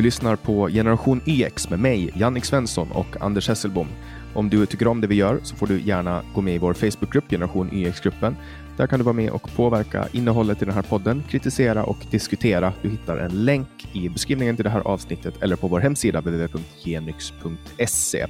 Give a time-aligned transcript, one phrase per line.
[0.00, 3.88] Du lyssnar på Generation YX med mig, Jannik Svensson och Anders Hesselbom.
[4.34, 6.74] Om du tycker om det vi gör så får du gärna gå med i vår
[6.74, 8.36] Facebookgrupp, Generation e YX-gruppen.
[8.76, 12.72] Där kan du vara med och påverka innehållet i den här podden, kritisera och diskutera.
[12.82, 18.26] Du hittar en länk i beskrivningen till det här avsnittet eller på vår hemsida www.genyx.se.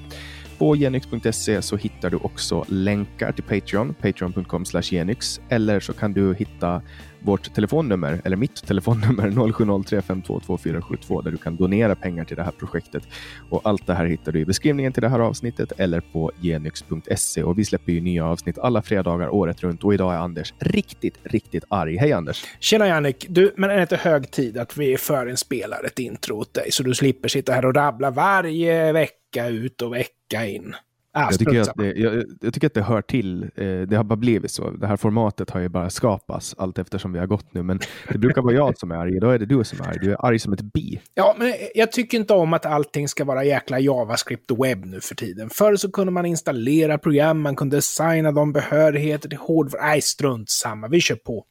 [0.61, 6.35] På genyx.se så hittar du också länkar till Patreon, patreon.com genyx, eller så kan du
[6.35, 6.83] hitta
[7.21, 13.03] vårt telefonnummer, eller mitt telefonnummer 0703522472 där du kan donera pengar till det här projektet.
[13.51, 17.43] Och allt det här hittar du i beskrivningen till det här avsnittet eller på genyx.se
[17.43, 21.19] och vi släpper ju nya avsnitt alla fredagar året runt och idag är Anders riktigt,
[21.23, 21.97] riktigt arg.
[21.97, 22.45] Hej Anders!
[22.59, 23.27] Tjena Jannik!
[23.29, 26.83] Du, men är det inte hög tid att vi förinspelar ett intro åt dig så
[26.83, 30.75] du slipper sitta här och rabbla varje vecka ut och vecka in?
[31.13, 33.43] Ah, jag, tycker att det, jag, jag, tycker att det hör till.
[33.43, 34.71] Eh, det har bara blivit så.
[34.71, 37.63] Det här formatet har ju bara skapats allt eftersom vi har gått nu.
[37.63, 39.17] Men det brukar vara jag som är arg.
[39.17, 39.99] Idag är det du som är arg.
[40.01, 41.01] Du är arg som ett bi.
[41.15, 45.01] Ja, men jag tycker inte om att allting ska vara jäkla JavaScript och webb nu
[45.01, 45.51] för tiden.
[45.51, 49.83] Förr så kunde man installera program, man kunde designa de behörigheter till hårdvara.
[49.83, 50.89] Nej, strunt samma.
[50.89, 51.45] Vi kör på.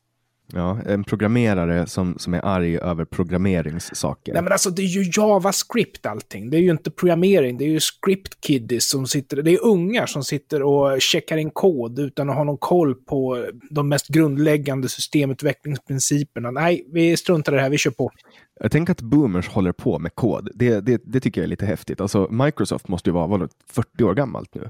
[0.54, 4.34] Ja, en programmerare som, som är arg över programmeringssaker.
[4.34, 6.50] Nej men alltså det är ju JavaScript allting.
[6.50, 10.06] Det är ju inte programmering, det är ju script kiddies som sitter, det är ungar
[10.06, 14.90] som sitter och checkar in kod utan att ha någon koll på de mest grundläggande
[14.90, 16.52] systemutvecklingsprinciperna.
[16.52, 18.12] Nej, vi struntar i det här, vi kör på.
[18.60, 20.50] Jag tänker att boomers håller på med kod.
[20.56, 22.02] Det, det, det tycker jag är lite häftigt.
[22.02, 24.70] Alltså Microsoft måste ju vara vad, 40 år gammalt nu.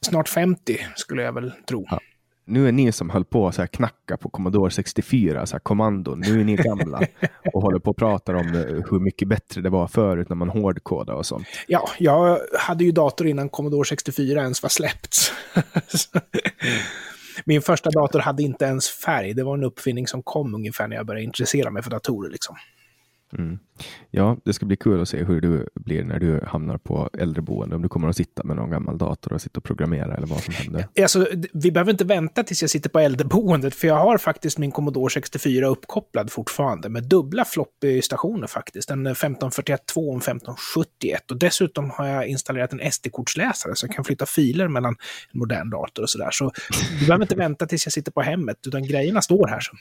[0.00, 1.86] Snart 50 skulle jag väl tro.
[1.90, 2.00] Ja
[2.48, 6.40] nu är ni som höll på att knacka på Commodore 64, så här, kommandon, nu
[6.40, 7.00] är ni gamla
[7.52, 10.48] och håller på att prata om eh, hur mycket bättre det var förut när man
[10.48, 11.46] hårdkodade och sånt.
[11.66, 15.32] Ja, jag hade ju dator innan Commodore 64 ens var släppt.
[17.44, 19.34] Min första dator hade inte ens färg.
[19.34, 22.30] Det var en uppfinning som kom ungefär när jag började intressera mig för datorer.
[22.30, 22.56] Liksom.
[23.38, 23.58] Mm.
[24.10, 27.76] Ja, det ska bli kul att se hur du blir när du hamnar på äldreboende.
[27.76, 30.42] Om du kommer att sitta med någon gammal dator och sitta och programmera eller vad
[30.42, 30.88] som händer.
[31.02, 34.72] Alltså, vi behöver inte vänta tills jag sitter på äldreboendet, för jag har faktiskt min
[34.72, 38.90] Commodore 64 uppkopplad fortfarande med dubbla floppy-stationer faktiskt.
[38.90, 41.30] En 1541 och en 1571.
[41.30, 44.96] Och dessutom har jag installerat en SD-kortsläsare så jag kan flytta filer mellan
[45.32, 46.30] en modern dator och sådär.
[46.30, 46.52] Så
[47.00, 49.60] du behöver inte vänta tills jag sitter på hemmet, utan grejerna står här.
[49.60, 49.76] Så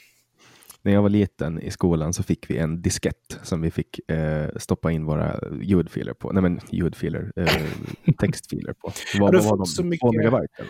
[0.87, 4.47] när jag var liten i skolan så fick vi en diskett som vi fick eh,
[4.55, 6.31] stoppa in våra ljudfiler på.
[6.31, 7.47] Nej men ljudfiler, eh,
[8.19, 8.91] textfiler på.
[9.19, 9.65] Vad, vad var de?
[9.65, 10.11] Så mycket...
[10.11, 10.63] megabyte?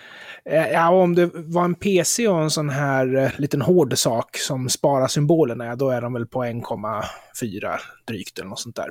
[0.45, 4.37] Eh, ja, om det var en PC och en sån här eh, liten hård sak
[4.37, 7.77] som sparar symbolerna, då är de väl på 1,4
[8.07, 8.89] drygt eller något sånt där.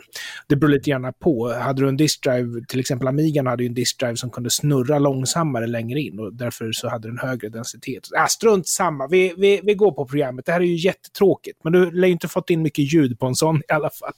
[0.48, 1.52] Det beror lite grann på.
[1.52, 5.66] Hade du en diskdrive, till exempel Amigan hade ju en diskdrive som kunde snurra långsammare
[5.66, 8.08] längre in och därför så hade den högre densitet.
[8.16, 10.46] Äh, strunt samma, vi, vi, vi går på programmet.
[10.46, 10.76] Det här är ju
[11.16, 13.90] jättetråkigt, men du lär ju inte fått in mycket ljud på en sån i alla
[13.90, 14.12] fall.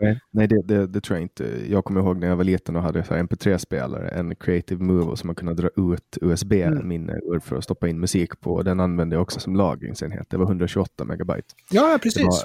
[0.00, 1.44] Nej, nej det, det, det, tror jag inte.
[1.68, 5.36] Jag kommer ihåg när jag var liten och hade MP3-spelare, en Creative Move som man
[5.36, 7.40] kunde dra ut USB-minne mm.
[7.40, 8.62] för att stoppa in musik på.
[8.62, 10.30] Den använde jag också som lagringsenhet.
[10.30, 11.54] Det var 128 megabyte.
[11.70, 12.44] Ja, precis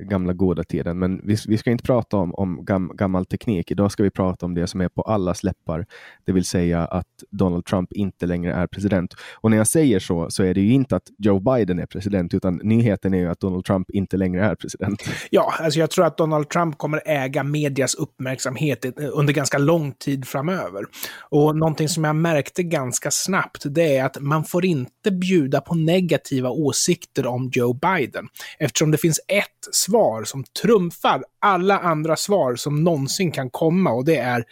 [0.00, 0.98] gamla goda tiden.
[0.98, 3.70] Men vi, vi ska inte prata om, om gam, gammal teknik.
[3.70, 5.86] Idag ska vi prata om det som är på alla läppar,
[6.24, 9.14] det vill säga att Donald Trump inte längre är president.
[9.40, 12.34] Och när jag säger så, så är det ju inte att Joe Biden är president,
[12.34, 15.02] utan nyheten är ju att Donald Trump inte längre är president.
[15.30, 20.28] Ja, alltså jag tror att Donald Trump kommer äga medias uppmärksamhet under ganska lång tid
[20.28, 20.84] framöver.
[21.30, 25.74] Och någonting som jag märkte ganska snabbt, det är att man får inte bjuda på
[25.74, 28.28] negativa åsikter om Joe Biden,
[28.58, 29.48] eftersom det finns ett
[29.84, 34.44] svar som trumfar alla andra svar som någonsin kan komma och det är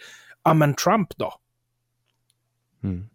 [0.43, 1.33] ja men Trump då?
[2.83, 3.10] Mm.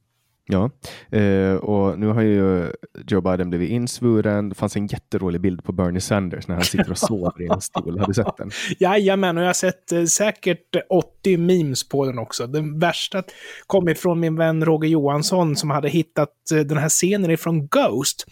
[0.49, 0.71] Ja,
[1.19, 2.73] eh, och nu har ju
[3.07, 4.49] Joe Biden blivit insvuren.
[4.49, 7.61] Det fanns en jätterolig bild på Bernie Sanders när han sitter och sover i en
[7.61, 7.99] stol.
[7.99, 8.51] Har du sett den?
[8.79, 12.47] Jajamän, och jag har sett eh, säkert 80 memes på den också.
[12.47, 13.23] Den värsta
[13.67, 18.27] kom ifrån min vän Roger Johansson som hade hittat eh, den här scenen ifrån Ghost,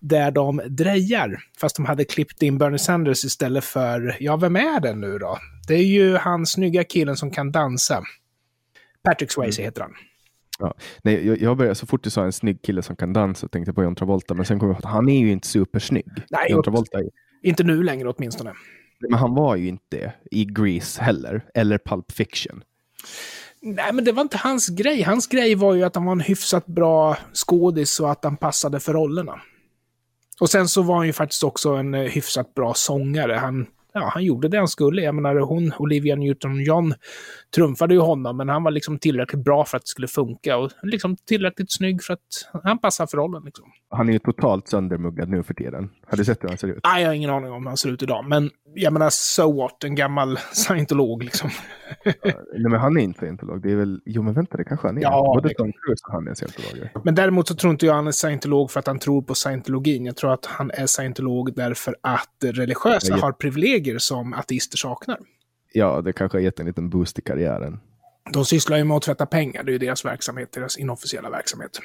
[0.00, 4.80] där de drejar, fast de hade klippt in Bernie Sanders istället för, ja, vem är
[4.80, 5.38] det nu då?
[5.68, 8.02] Det är ju han snygga killen som kan dansa.
[9.04, 9.68] Patrick Swayze mm.
[9.68, 9.92] heter han.
[10.58, 10.74] Ja.
[11.02, 13.68] Nej, jag, jag började, så fort du sa en snygg kille som kan dansa tänkte
[13.68, 16.06] jag på John Travolta, men sen kom jag på att han är ju inte supersnygg.
[16.30, 17.10] Nej, John Travolta är...
[17.42, 18.52] inte nu längre åtminstone.
[19.00, 22.62] Men han var ju inte i Grease heller, eller Pulp Fiction.
[23.62, 25.02] Nej, men det var inte hans grej.
[25.02, 28.80] Hans grej var ju att han var en hyfsat bra skådis och att han passade
[28.80, 29.40] för rollerna.
[30.40, 33.32] Och sen så var han ju faktiskt också en eh, hyfsat bra sångare.
[33.32, 33.66] Han
[34.00, 35.02] ja, han gjorde det han skulle.
[35.02, 36.94] Jag menar, hon, Olivia Newton-John,
[37.54, 40.70] trumfade ju honom, men han var liksom tillräckligt bra för att det skulle funka och
[40.82, 43.42] liksom tillräckligt snygg för att han passar för rollen.
[43.44, 43.64] Liksom.
[43.90, 45.90] Han är ju totalt söndermuggad nu för tiden.
[46.06, 46.80] Har du sett hur han ser ut?
[46.84, 49.52] Nej, jag har ingen aning om hur han ser ut idag, men jag menar, so
[49.56, 51.50] what, en gammal scientolog liksom.
[52.24, 53.62] Nej, men han är inte scientolog.
[53.62, 55.02] Det är väl, jo men vänta, det kanske han är.
[55.02, 56.90] Ja, Både Tom Cruise och han är scientologer.
[57.04, 60.06] Men däremot så tror inte jag han är scientolog för att han tror på scientologin.
[60.06, 63.16] Jag tror att han är scientolog därför att religiösa ja.
[63.16, 65.18] har privilegier som ateister saknar.
[65.72, 67.80] Ja, det kanske har gett en liten boost i karriären.
[68.32, 71.80] De sysslar ju med att tvätta pengar, det är ju deras verksamhet, deras inofficiella verksamhet.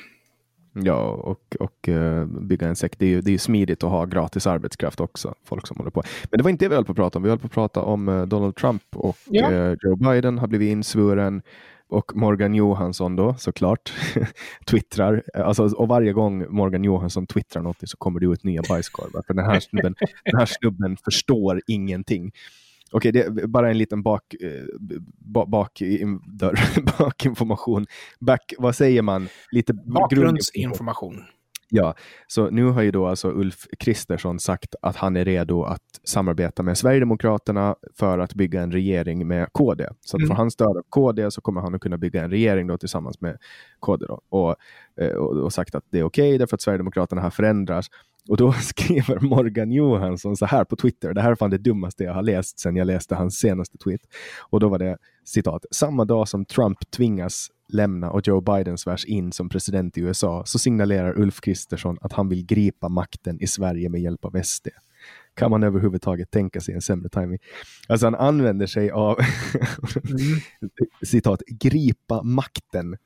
[0.73, 2.99] Ja, och, och eh, bygga en sekt.
[2.99, 5.33] Det är ju det är smidigt att ha gratis arbetskraft också.
[5.45, 6.03] Folk som håller på.
[6.31, 7.23] Men det var inte det vi höll på att prata om.
[7.23, 9.51] Vi höll på att prata om eh, Donald Trump och Ja.
[9.51, 11.41] eh, Joe Biden har blivit insvuren.
[11.89, 13.93] Och Morgan Johansson då såklart
[14.65, 15.23] twittrar.
[15.33, 19.23] Alltså, och varje gång Morgan Johansson twittrar något så kommer det ut nya bajskorvar.
[19.27, 19.95] För den här snubben,
[20.25, 22.31] den här snubben förstår ingenting.
[22.91, 24.49] Okej, det är bara en liten bak, eh,
[25.19, 25.81] ba- bak,
[26.39, 26.59] dörr,
[26.99, 27.85] bakinformation.
[28.19, 29.27] Back, vad säger man?
[29.51, 29.73] Lite.
[29.73, 31.23] Bakgrundsinformation.
[31.73, 31.95] Ja,
[32.27, 36.63] så nu har ju då alltså Ulf Kristersson sagt att han är redo att samarbeta
[36.63, 39.87] med Sverigedemokraterna för att bygga en regering med KD.
[40.01, 40.27] Så att Mm.
[40.27, 43.21] får han stöd av KD så kommer han att kunna bygga en regering då tillsammans
[43.21, 43.37] med
[43.79, 44.05] KD.
[44.05, 44.21] Då.
[44.29, 44.55] Och,
[45.01, 47.85] eh, och, och sagt att det är okej därför att Sverigedemokraterna här förändras.
[48.29, 52.03] Och då skriver Morgan Johansson så här på Twitter, det här är fan det dummaste
[52.03, 54.01] jag har läst sedan jag läste hans senaste tweet.
[54.49, 59.05] Och då var det citat, samma dag som Trump tvingas lämna och Joe Biden svärs
[59.05, 63.47] in som president i USA så signalerar Ulf Kristersson att han vill gripa makten i
[63.47, 64.67] Sverige med hjälp av SD.
[65.33, 67.39] Kan man överhuvudtaget tänka sig en sämre timing?
[67.87, 69.17] Alltså han använder sig av
[70.61, 70.69] Mm.
[71.03, 72.97] citat, gripa makten.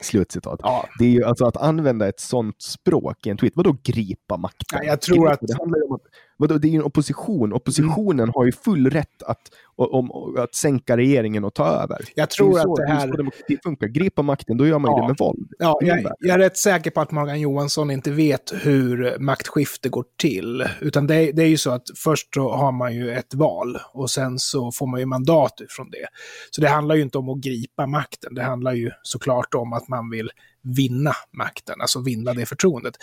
[0.00, 0.60] Slutcitat.
[0.62, 0.86] Ja.
[0.98, 3.52] Det är ju alltså att använda ett sånt språk i en tweet.
[3.56, 4.78] Vadå gripa makten?
[4.82, 6.02] Ja, jag tror Gripa, att- Det, handlar om att,
[6.36, 7.52] vadå, det är ju en opposition.
[7.52, 9.40] Oppositionen har ju full rätt att,
[9.76, 11.98] om, att sänka regeringen och ta över.
[12.14, 13.08] Jag tror det är att så, det är här...
[13.08, 13.86] så demokrati funkar.
[13.86, 15.00] Gripa makten, då gör man Ja.
[15.02, 15.52] det med våld.
[15.58, 20.04] Ja, jag, jag är rätt säker på att Morgan Johansson inte vet hur maktskifte går
[20.20, 20.64] till.
[20.80, 24.10] Utan det, det är ju så att först så har man ju ett val och
[24.10, 26.06] sen så får man ju mandat från det.
[26.50, 28.34] Så det handlar ju inte om att gripa makten.
[28.34, 30.30] Det handlar ju såklart om att man vill
[30.64, 32.94] vinna makten, alltså vinna det förtroendet.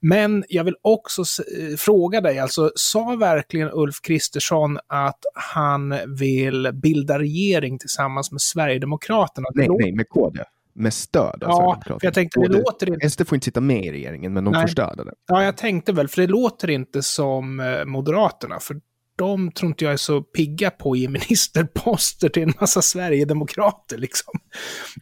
[0.00, 6.70] Men jag vill också eh, fråga dig, alltså sa verkligen Ulf Kristersson att han vill
[6.72, 9.48] bilda regering tillsammans med Sverigedemokraterna?
[9.54, 10.40] Nej, nej, med KD.
[10.78, 13.10] Med stöd av Ja, för jag tänkte det låter inte...
[13.10, 14.60] SD får inte sitta med i regeringen, men de Nej.
[14.60, 15.14] får stöd av den.
[15.26, 18.76] Ja, jag tänkte väl, för det låter inte som eh, Moderaterna, för
[19.16, 23.98] de tror inte jag är så pigga på att ge ministerposter till en massa Sverigedemokrater.
[23.98, 24.34] Liksom.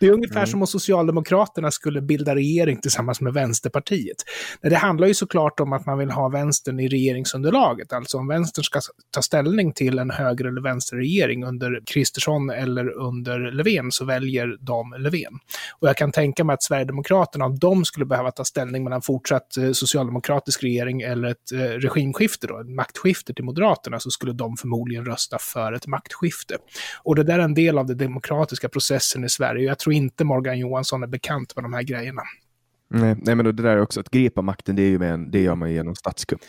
[0.00, 0.46] Det är ungefär Mm.
[0.46, 4.16] som om Socialdemokraterna skulle bilda regering tillsammans med Vänsterpartiet.
[4.62, 7.92] Det handlar ju såklart om att man vill ha vänstern i regeringsunderlaget.
[7.92, 8.80] Alltså om vänstern ska
[9.10, 14.94] ta ställning till en höger eller vänsterregering under Kristersson eller under Löfven så väljer de
[14.98, 15.32] Löfven.
[15.80, 19.56] Och jag kan tänka mig att Sverigedemokraterna, om de skulle behöva ta ställning mellan fortsatt
[19.56, 24.56] eh, socialdemokratisk regering eller ett eh, regimskifte, då, ett maktskifte till Moderaterna, så skulle de
[24.56, 26.56] förmodligen rösta för ett maktskifte.
[27.02, 29.66] Och det där är en del av den demokratiska processen i Sverige.
[29.66, 32.22] Jag tror inte Morgan Johansson är bekant med de här grejerna.
[32.96, 35.30] Nej, nej, men det där är också att gripa makten, det, är ju med en,
[35.30, 36.40] det gör man genom statskupp.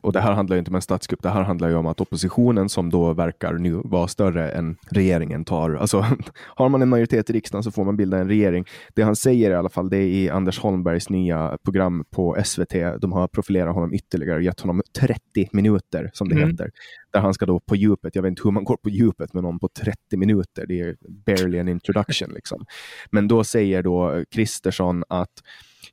[0.00, 2.00] Och det här handlar ju inte om en statskupp, det här handlar ju om att
[2.00, 5.74] oppositionen som då verkar nu vara större än regeringen tar.
[5.74, 6.06] Alltså,
[6.36, 8.64] har man en majoritet i riksdagen så får man bilda en regering.
[8.94, 12.74] Det han säger i alla fall, det är i Anders Holmbergs nya program på SVT.
[13.00, 16.50] De har profilerat honom ytterligare och gett honom 30 minuter, som det Mm.
[16.50, 16.70] heter.
[17.12, 19.42] Där han ska då på djupet, jag vet inte hur man går på djupet med
[19.42, 20.96] någon på 30 minuter, det är
[21.26, 22.30] barely an introduction.
[22.34, 22.66] Liksom.
[23.10, 25.42] Men då säger då Kristersson att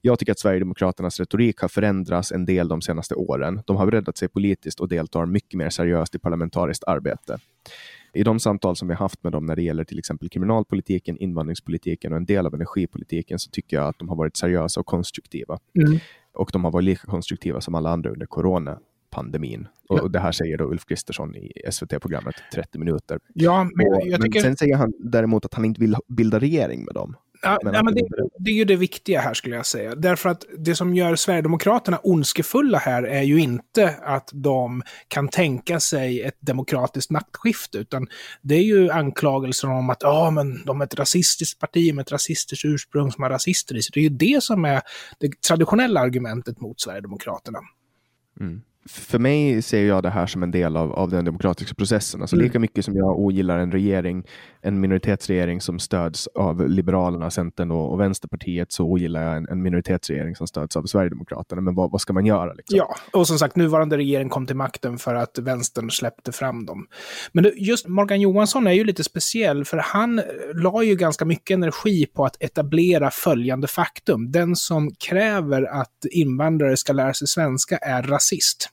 [0.02, 3.62] jag tycker att Sverigedemokraternas retorik har förändrats en del de senaste åren.
[3.66, 7.38] De har breddat sig politiskt och deltar mycket mer seriöst i parlamentariskt arbete.
[8.14, 11.18] I de samtal som vi har haft med dem när det gäller till exempel kriminalpolitiken,
[11.18, 14.86] invandringspolitiken och en del av energipolitiken så tycker jag att de har varit seriösa och
[14.86, 15.60] konstruktiva.
[15.76, 16.00] Mm.
[16.34, 18.26] Och de har varit lika konstruktiva som alla andra under
[19.14, 19.68] coronapandemin.
[19.90, 23.20] Och, och det här säger då Ulf Kristersson i SVT-programmet 30 minuter.
[23.34, 24.42] Ja, men Och, men tycker...
[24.42, 27.16] sen säger han däremot att han inte vill bilda regering med dem.
[27.46, 28.08] Ja, Men ja, att men det
[28.40, 29.96] det, är ju det viktiga här skulle jag säga.
[29.96, 35.80] Därför att det som gör Sverigedemokraterna ondskefulla här är ju inte att de kan tänka
[35.80, 38.08] sig ett demokratiskt maktskifte, utan
[38.42, 42.12] det är ju anklagelser om att ah, men de är ett rasistiskt parti med ett
[42.12, 43.92] rasistiskt ursprung som har rasister i sig.
[43.94, 44.82] Det är ju det som är
[45.20, 47.60] det traditionella argumentet mot Sverigedemokraterna.
[48.40, 48.62] Mm.
[48.86, 52.22] För mig ser jag det här som en del av, av den demokratiska processen.
[52.22, 52.44] Alltså mm.
[52.44, 54.24] Lika mycket som jag ogillar en regering,
[54.62, 59.62] en minoritetsregering som stöds av Liberalerna, Centern och, och Vänsterpartiet, så ogillar jag en, en
[59.62, 61.62] minoritetsregering som stöds av Sverigedemokraterna.
[61.62, 62.54] Men vad, vad ska man göra?
[62.54, 62.78] Liksom?
[62.78, 66.88] Ja, och som sagt, nuvarande regering kom till makten för att vänstern släppte fram dem.
[67.32, 70.22] Men just Morgan Johansson är ju lite speciell, för han
[70.54, 74.32] la ju ganska mycket energi på att etablera följande faktum.
[74.32, 78.70] Den som kräver att invandrare ska lära sig svenska är rasist.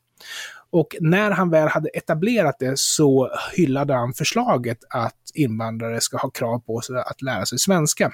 [0.70, 6.30] Och när han väl hade etablerat det så hyllade han förslaget att invandrare ska ha
[6.30, 8.12] krav på sig att lära sig svenska.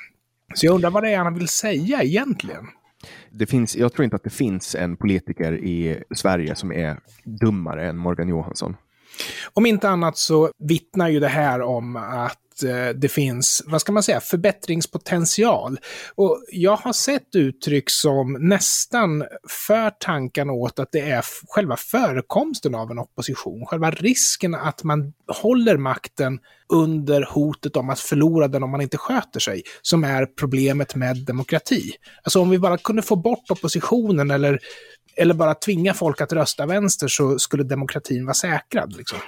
[0.54, 2.66] Så jag undrar vad det är han vill säga egentligen?
[3.30, 7.88] Det finns, jag tror inte att det finns en politiker i Sverige som är dummare
[7.88, 8.76] än Morgan Johansson.
[9.52, 13.92] Om inte annat så vittnar ju det här om att Eh, det finns, vad ska
[13.92, 15.78] man säga, förbättringspotential.
[16.14, 19.24] Och jag har sett uttryck som nästan
[19.66, 25.12] för tankarna åt att det är själva förekomsten av en opposition, själva risken att man
[25.42, 30.26] håller makten under hotet om att förlora den om man inte sköter sig, som är
[30.26, 31.92] problemet med demokrati.
[32.22, 34.58] Alltså om vi bara kunde få bort oppositionen eller,
[35.16, 38.96] eller bara tvinga folk att rösta vänster så skulle demokratin vara säkrad.
[38.96, 39.18] Liksom.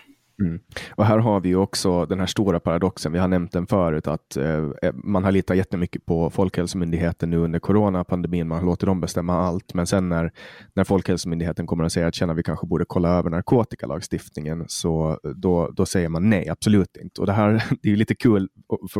[0.43, 0.61] Mm.
[0.91, 4.37] Och här har vi också den här stora paradoxen, vi har nämnt den förut, att
[4.37, 9.35] eh, eh, man har litat jättemycket på Folkhälsomyndigheten nu under coronapandemin, man låter dem bestämma
[9.35, 10.33] allt, men sen när,
[10.75, 15.71] när Folkhälsomyndigheten kommer att säga att känna vi kanske borde kolla över narkotikalagstiftningen, så då,
[15.71, 17.21] då säger man nej, absolut inte.
[17.21, 18.49] Och det här det är lite kul,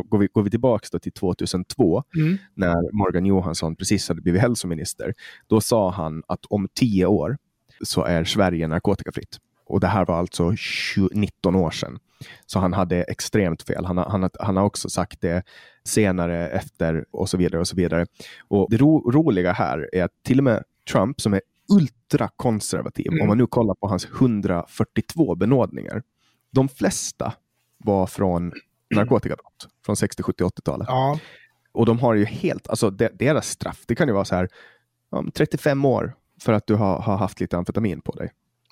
[0.09, 2.37] går vi, går vi tillbaka till 2002, mm.
[2.55, 5.13] när Morgan Johansson precis hade blivit hälsominister,
[5.47, 7.37] då sa han att om tio år
[7.83, 9.39] så är Sverige narkotikafritt.
[9.69, 11.99] Och det här var alltså 20, 19 år sedan.
[12.45, 13.85] Så han hade extremt fel.
[13.85, 15.43] Han, han, han har också sagt det
[15.83, 17.61] senare, efter och så vidare.
[17.61, 18.05] Och så vidare.
[18.47, 23.21] Och det ro, roliga här är att till och med Trump som är ultrakonservativ, mm.
[23.21, 26.03] om man nu kollar på hans 142 benådningar,
[26.51, 27.33] de flesta
[27.77, 28.53] var från
[28.95, 30.87] narkotikabrott från 60, 70, 80-talet.
[30.87, 31.19] Ja.
[31.71, 34.49] Och de har ju helt, alltså deras straff, det kan ju vara så här,
[35.33, 38.31] 35 år för att du har, har haft lite amfetamin på dig.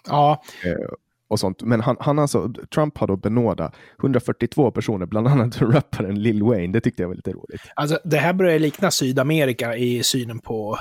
[0.10, 0.44] Ja.
[0.66, 0.94] Eh,
[1.30, 1.64] och sånt.
[1.64, 6.74] Men han, han alltså, Trump har då benådat 142 personer, bland annat rapparen Lil Wayne.
[6.74, 7.62] Det tyckte jag var lite roligt.
[7.76, 10.80] Alltså, det här börjar likna Sydamerika i synen på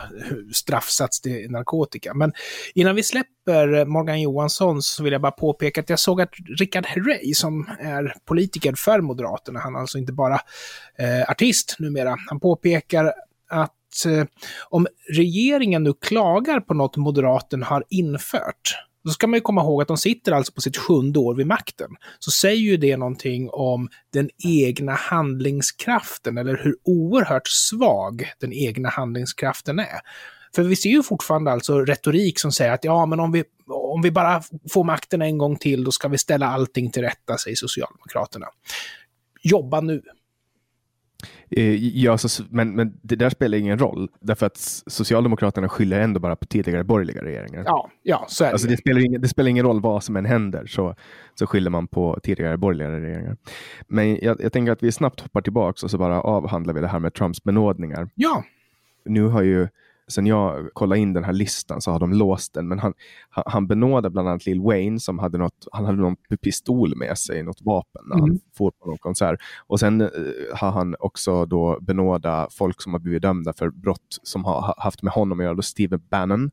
[0.52, 2.14] straffsats till narkotika.
[2.14, 2.33] Men
[2.75, 6.87] innan vi släpper Morgan Johansson så vill jag bara påpeka att jag såg att Richard
[6.87, 10.35] Herrey, som är politiker för Moderaterna, han är alltså inte bara
[10.99, 13.12] eh, artist numera, han påpekar
[13.50, 14.25] att eh,
[14.68, 19.83] om regeringen nu klagar på något Moderaterna har infört, då ska man ju komma ihåg
[19.83, 21.91] att de sitter alltså på sitt sjunde år vid makten.
[22.19, 28.89] Så säger ju det någonting om den egna handlingskraften, eller hur oerhört svag den egna
[28.89, 30.01] handlingskraften är.
[30.55, 34.03] För vi ser ju fortfarande alltså retorik som säger att ja, men om vi, om
[34.03, 37.57] vi bara får makten en gång till, då ska vi ställa allting till rätta, säger
[37.57, 38.47] Socialdemokraterna.
[39.43, 40.03] Jobba nu.
[41.50, 46.21] Eh, ja, så, men, men det där spelar ingen roll, därför att Socialdemokraterna skyller ändå
[46.21, 47.62] bara på tidigare borgerliga regeringar.
[47.67, 48.53] Ja, ja så är det.
[48.53, 50.95] Alltså, det, spelar ingen, det spelar ingen roll vad som än händer, så,
[51.35, 53.37] så skyller man på tidigare borgerliga regeringar.
[53.88, 56.88] Men jag, jag tänker att vi snabbt hoppar tillbaka och så bara avhandlar vi det
[56.88, 58.09] här med Trumps benådningar.
[58.15, 58.45] Ja.
[59.05, 59.69] Nu har ju
[60.09, 62.69] sen jag kollade in den här listan så har de låst den.
[62.69, 62.93] Men han,
[63.31, 67.43] han benådade bland annat Lil Wayne som hade något, han hade någon pistol med sig,
[67.43, 68.31] något vapen när mm.
[68.31, 69.41] han får på någon konsert.
[69.67, 70.09] Och sen uh,
[70.55, 75.03] har han också då benådat folk som har blivit dömda för brott som har haft
[75.03, 75.55] med honom att göra.
[75.55, 76.51] Då Steve Bannon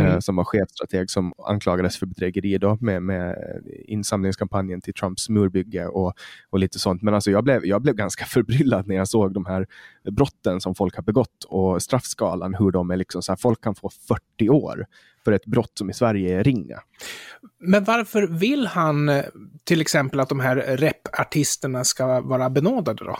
[0.00, 0.12] mm.
[0.12, 3.36] eh, som var chefstrateg som anklagades för bedrägeri då, med, med
[3.84, 6.12] insamlingskampanjen till Trumps murbygge och,
[6.50, 7.02] och lite sånt.
[7.02, 9.66] Men alltså jag, blev, jag blev ganska förbryllad när jag såg de här
[10.10, 13.74] brotten som folk har begått och straffskalan, hur de är liksom så här, folk kan
[13.74, 13.90] få
[14.36, 14.86] 40 år
[15.24, 16.80] för ett brott som i Sverige är ringa.
[17.58, 19.24] Men varför vill han eh,
[19.64, 23.18] till exempel att de här repartisterna ska vara benådade då?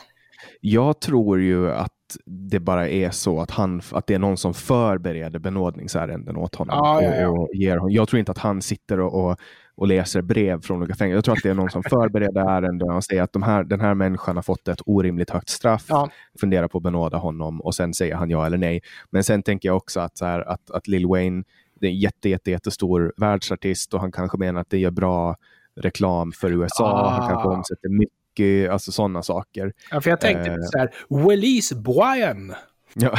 [0.61, 1.93] Jag tror ju att
[2.27, 6.81] det bara är så att, han, att det är någon som förbereder benådningsärenden åt honom.
[6.81, 7.29] Ah, ja, ja.
[7.29, 7.93] Och, ger honom.
[7.93, 9.39] Jag tror inte att han sitter och, och,
[9.75, 11.17] och läser brev från olika fängelser.
[11.17, 13.81] Jag tror att det är någon som förbereder ärenden och säger att de här, den
[13.81, 15.87] här människan har fått ett orimligt högt straff.
[15.89, 16.09] Ja.
[16.41, 18.81] Funderar på att benåda honom och sen säger han ja eller nej.
[19.11, 21.45] Men sen tänker jag också att, så här, att, att Lil Wayne
[21.81, 25.37] det är en jätte, jätte, jättestor världsartist och han kanske menar att det gör bra
[25.81, 26.85] reklam för USA.
[26.85, 27.09] Ah.
[27.09, 29.73] Han kanske omsätter mycket mycket, alltså sådana saker.
[29.91, 30.57] Ja, för jag tänkte eh.
[30.63, 32.55] så här, Willis Brian.
[32.95, 33.19] Ja.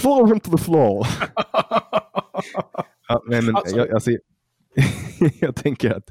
[0.00, 1.06] Fall him to the floor.
[3.08, 3.76] ja, men, men, alltså.
[3.76, 4.10] jag, alltså,
[5.40, 6.10] jag tänker att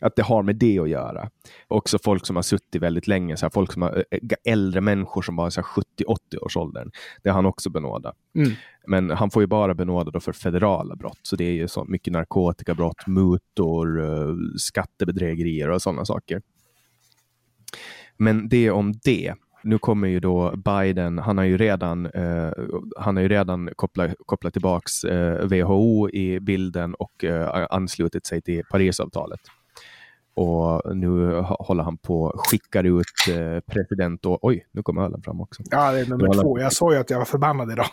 [0.00, 1.30] att det har med det att göra.
[1.68, 5.22] Också folk som har suttit väldigt länge, så här, folk som har, eh, äldre människor
[5.22, 6.90] som var 70-80 års åldern.
[7.22, 8.16] Det han också benådat.
[8.34, 8.52] Mm.
[8.86, 12.12] Men han får ju bara benåda för federala brott, så det är ju så mycket
[12.12, 16.42] narkotikabrott, mutor, eh, skattebedrägerier och sådana saker.
[18.16, 19.34] Men det om det.
[19.62, 22.52] Nu kommer ju då Biden, han har ju redan, eh,
[22.96, 28.42] han har ju redan kopplat, kopplat tillbaks eh, WHO i bilden och eh, anslutit sig
[28.42, 29.40] till Parisavtalet.
[30.36, 35.22] Och nu håller han på och skickar ut eh, president och oj, nu kommer ölen
[35.22, 35.62] fram också.
[35.70, 36.60] Ja, det är nummer två.
[36.60, 37.86] Jag sa ju att jag var förbannad idag.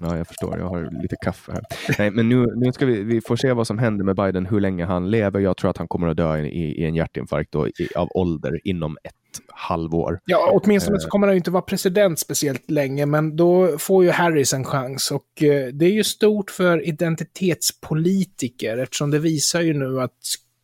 [0.00, 0.58] Ja, jag förstår.
[0.58, 1.62] Jag har lite kaffe här.
[1.98, 4.60] Nej, men nu, nu ska vi, vi får se vad som händer med Biden, hur
[4.60, 5.40] länge han lever.
[5.40, 8.60] Jag tror att han kommer att dö i, i en hjärtinfarkt då, i, av ålder
[8.64, 9.14] inom ett
[9.48, 10.20] halvår.
[10.24, 11.10] Ja, åtminstone så eh.
[11.10, 15.10] kommer han inte vara president speciellt länge, men då får ju Harris en chans.
[15.10, 20.18] Och eh, det är ju stort för identitetspolitiker, eftersom det visar ju nu att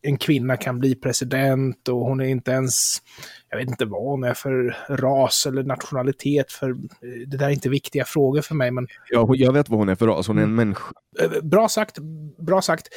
[0.05, 3.03] en kvinna kan bli president och hon är inte ens,
[3.51, 6.77] jag vet inte vad hon är för ras eller nationalitet, för eh,
[7.27, 8.71] det där är inte viktiga frågor för mig.
[8.71, 8.87] Men...
[9.11, 10.57] Ja, jag vet vad hon är för ras, hon är en mm.
[10.57, 10.93] människa.
[11.21, 11.99] Eh, bra sagt,
[12.39, 12.89] bra sagt.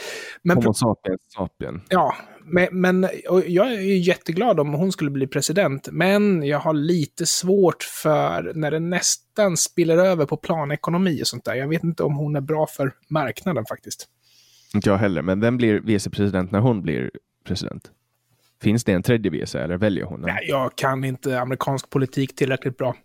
[0.42, 0.58] Men...
[0.58, 1.82] Homo sapiens sapien.
[1.90, 3.10] Ja, men, men
[3.48, 8.72] jag är jätteglad om hon skulle bli president, men jag har lite svårt för när
[8.72, 11.56] det nästan spiller över på planekonomi och sånt där.
[11.56, 14.08] Jag vet inte om hon är bra för marknaden faktiskt.
[14.74, 17.12] Inte jag heller, men vem blir vicepresident när hon blir
[17.46, 17.92] president?
[18.62, 20.22] Finns det en tredje vice eller väljer hon?
[20.22, 22.96] Nej, jag kan inte amerikansk politik tillräckligt bra.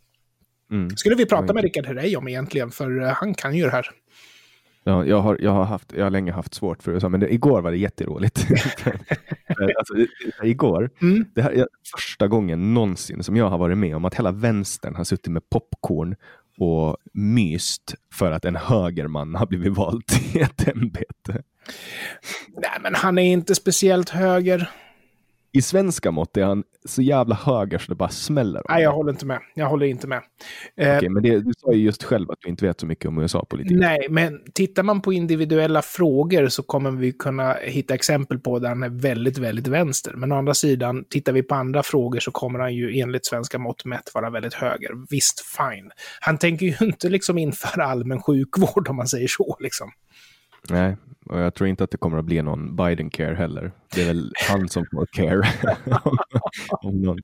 [0.70, 0.96] Mm.
[0.96, 3.86] Skulle vi prata med Rickard Herrey om egentligen, för eh, han kan ju det här.
[4.84, 7.34] Ja, jag, har, jag, har haft, jag har länge haft svårt för USA, men det,
[7.34, 8.46] igår var det jätteroligt.
[9.78, 9.94] alltså,
[10.42, 11.24] igår, mm.
[11.34, 11.66] det här är
[11.96, 15.50] första gången någonsin som jag har varit med om att hela vänstern har suttit med
[15.50, 16.14] popcorn
[16.58, 21.42] och myst för att en högerman har blivit vald till ett ämbete.
[22.56, 24.70] Nej, men han är inte speciellt höger
[25.54, 28.62] i svenska mått är han så jävla höger så det bara smäller.
[28.68, 29.40] Nej, jag håller inte med.
[29.54, 30.22] Jag håller inte med.
[30.78, 33.06] Okej, okay, men det, du sa ju just själv att du inte vet så mycket
[33.06, 33.76] om USA-politik.
[33.78, 38.68] Nej, men tittar man på individuella frågor så kommer vi kunna hitta exempel på där
[38.68, 40.12] han är väldigt, väldigt vänster.
[40.16, 43.58] Men å andra sidan, tittar vi på andra frågor så kommer han ju enligt svenska
[43.58, 44.90] mått mätt vara väldigt höger.
[45.10, 45.90] Visst, fine.
[46.20, 49.56] Han tänker ju inte liksom införa allmän sjukvård om man säger så.
[49.60, 49.90] Liksom.
[50.70, 53.72] Nej, och jag tror inte att det kommer att bli någon Biden-care heller.
[53.94, 55.42] Det är väl han som får care.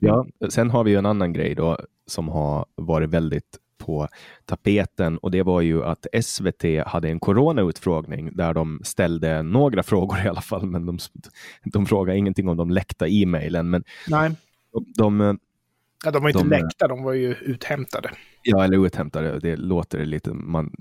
[0.00, 4.08] Ja, sen har vi en annan grej då som har varit väldigt på
[4.44, 10.18] tapeten och det var ju att SVT hade en coronautfrågning där de ställde några frågor
[10.24, 10.98] i alla fall, men de,
[11.64, 13.70] de frågade ingenting om de läckta e-mailen.
[13.70, 14.30] Men Nej.
[14.72, 15.38] De, de,
[16.04, 18.10] ja, de var inte de, läckta, de var ju uthämtade.
[18.42, 19.38] Ja, eller uthämtade.
[19.38, 20.72] Det låter lite, man,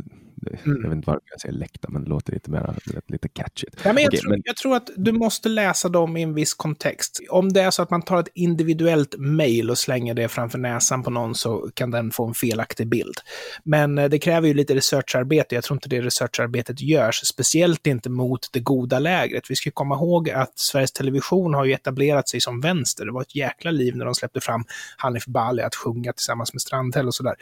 [0.45, 0.82] Mm.
[0.82, 2.76] Jag vet inte varför jag säger läkta, men det låter lite mer
[3.08, 3.82] lite catchigt.
[3.84, 4.41] Ja, men jag, okay, tror, men...
[4.45, 7.19] jag tror att du måste läsa dem i en viss kontext.
[7.30, 11.04] Om det är så att man tar ett individuellt mail och slänger det framför näsan
[11.04, 13.15] på någon så kan den få en felaktig bild.
[13.63, 15.56] Men eh, det kräver ju lite researcharbete.
[15.56, 19.43] Jag tror inte det researcharbetet görs, speciellt inte mot det goda lägret.
[19.50, 23.06] Vi ska komma ihåg att Sveriges Television har ju etablerat sig som vänster.
[23.06, 24.63] Det var ett jäkla liv när de släppte fram
[24.97, 27.36] Hanif Bali att sjunga tillsammans med Strandhäll och sådär.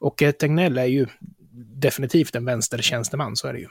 [0.00, 1.06] Och eh, Tegnell är ju
[1.60, 3.66] definitivt en vänstertjänsteman, så är det ju.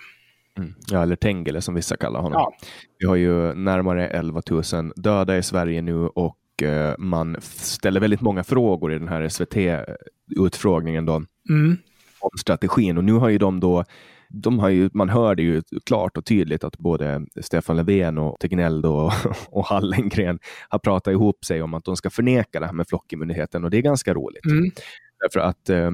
[0.57, 0.73] Mm.
[0.87, 2.41] Ja, eller Tengele som vissa kallar honom.
[2.41, 2.53] Ja.
[2.99, 4.41] Vi har ju närmare 11
[4.73, 9.29] 000 döda i Sverige nu och eh, man ställer väldigt många frågor i den här
[9.29, 11.15] SVT-utfrågningen då
[11.49, 11.77] mm.
[12.19, 12.97] om strategin.
[12.97, 13.83] Och nu har ju de då
[14.29, 18.85] de har ju, man hörde ju klart och tydligt att både Stefan Löfven och Tegnell
[18.85, 19.11] och,
[19.47, 23.63] och Hallengren har pratat ihop sig om att de ska förneka det här med flockimmuniteten
[23.63, 24.45] och det är ganska roligt.
[24.45, 24.71] Mm.
[25.19, 25.91] Därför att eh,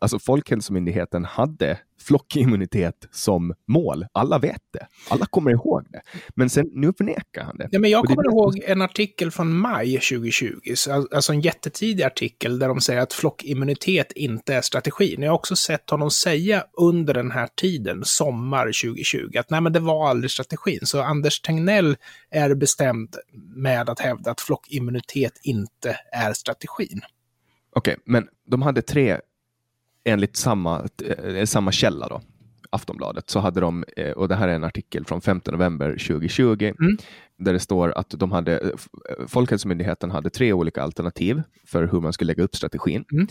[0.00, 4.06] Alltså Folkhälsomyndigheten hade flockimmunitet som mål.
[4.12, 4.86] Alla vet det.
[5.08, 6.00] Alla kommer ihåg det.
[6.34, 7.68] Men sen, nu förnekar han det.
[7.70, 8.28] Ja, men jag kommer det...
[8.28, 10.58] ihåg en artikel från maj 2020,
[10.90, 15.22] alltså en jättetidig artikel där de säger att flockimmunitet inte är strategin.
[15.22, 19.72] Jag har också sett honom säga under den här tiden, sommar 2020, att nej, men
[19.72, 20.80] det var aldrig strategin.
[20.82, 21.96] Så Anders Tegnell
[22.30, 23.16] är bestämd
[23.56, 27.00] med att hävda att flockimmunitet inte är strategin.
[27.76, 29.20] Okej, okay, men de hade tre
[30.04, 30.88] enligt samma,
[31.24, 32.20] eh, samma källa, då,
[32.70, 36.72] Aftonbladet, så hade de, eh, och det här är en artikel från 5 november 2020,
[36.80, 36.96] mm.
[37.38, 38.70] där det står att de hade, eh,
[39.26, 43.04] Folkhälsomyndigheten hade tre olika alternativ för hur man skulle lägga upp strategin.
[43.12, 43.26] Mm.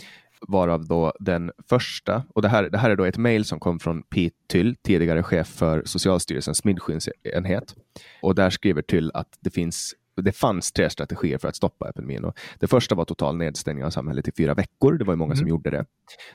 [0.48, 3.80] Varav då den första, och det här, det här är då ett mejl som kom
[3.80, 7.74] från Pete Tyll, tidigare chef för Socialstyrelsens smittskyddsenhet.
[8.22, 12.24] Och där skriver Tyll att det finns det fanns tre strategier för att stoppa epidemin.
[12.24, 14.98] Och det första var total nedstängning av samhället i fyra veckor.
[14.98, 15.38] Det var ju många mm.
[15.38, 15.84] som gjorde det.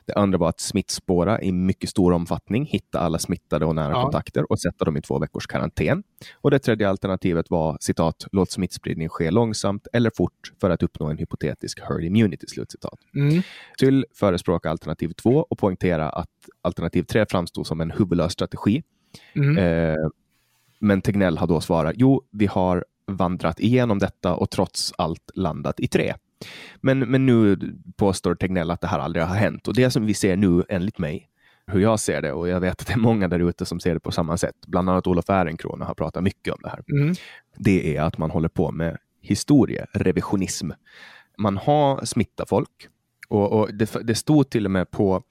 [0.05, 4.01] Det andra var att smittspåra i mycket stor omfattning, hitta alla smittade och nära ja.
[4.01, 6.03] kontakter och sätta dem i två veckors karantän.
[6.41, 11.07] Och det tredje alternativet var citat, låt smittspridning ske långsamt eller fort för att uppnå
[11.07, 12.47] en hypotetisk herd immunity.
[12.47, 12.99] Slutcitat.
[13.15, 13.41] Mm.
[13.77, 16.29] Tyll förespråkar alternativ två och poängtera att
[16.61, 18.83] alternativ tre framstod som en huvudlös strategi.
[19.35, 19.57] Mm.
[19.57, 19.95] Eh,
[20.79, 25.79] men Tegnell har då svarat, jo, vi har vandrat igenom detta och trots allt landat
[25.79, 26.13] i tre.
[26.81, 27.59] Men, men nu
[27.97, 30.97] påstår Tegnell att det här aldrig har hänt och det som vi ser nu, enligt
[30.97, 31.29] mig,
[31.67, 33.93] hur jag ser det, och jag vet att det är många där ute som ser
[33.93, 37.15] det på samma sätt, bland annat Olof Ehrenkrona har pratat mycket om det här, mm.
[37.57, 40.71] det är att man håller på med historierevisionism.
[41.37, 42.87] Man har smittat folk
[43.29, 45.23] och, och det, det stod till och med på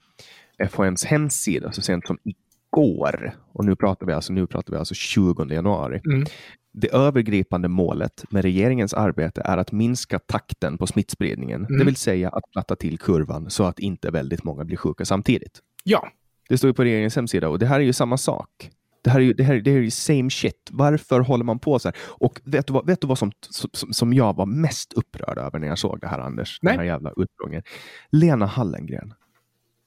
[0.69, 4.93] FHMs hemsida så sent som igår, och nu pratar vi alltså, nu pratar vi alltså
[4.93, 6.25] 20 januari, mm.
[6.71, 11.79] Det övergripande målet med regeringens arbete är att minska takten på smittspridningen, mm.
[11.79, 15.59] det vill säga att platta till kurvan så att inte väldigt många blir sjuka samtidigt.
[15.83, 16.07] Ja.
[16.49, 18.71] Det står ju på regeringens hemsida och det här är ju samma sak.
[19.01, 20.69] Det här är ju, det här, det här är ju same shit.
[20.71, 21.97] Varför håller man på så här?
[22.01, 25.59] Och vet du vad, vet du vad som, som, som jag var mest upprörd över
[25.59, 26.59] när jag såg det här, Anders?
[26.61, 26.71] Nej.
[26.71, 27.63] Den här jävla utgången.
[28.09, 29.13] Lena Hallengren.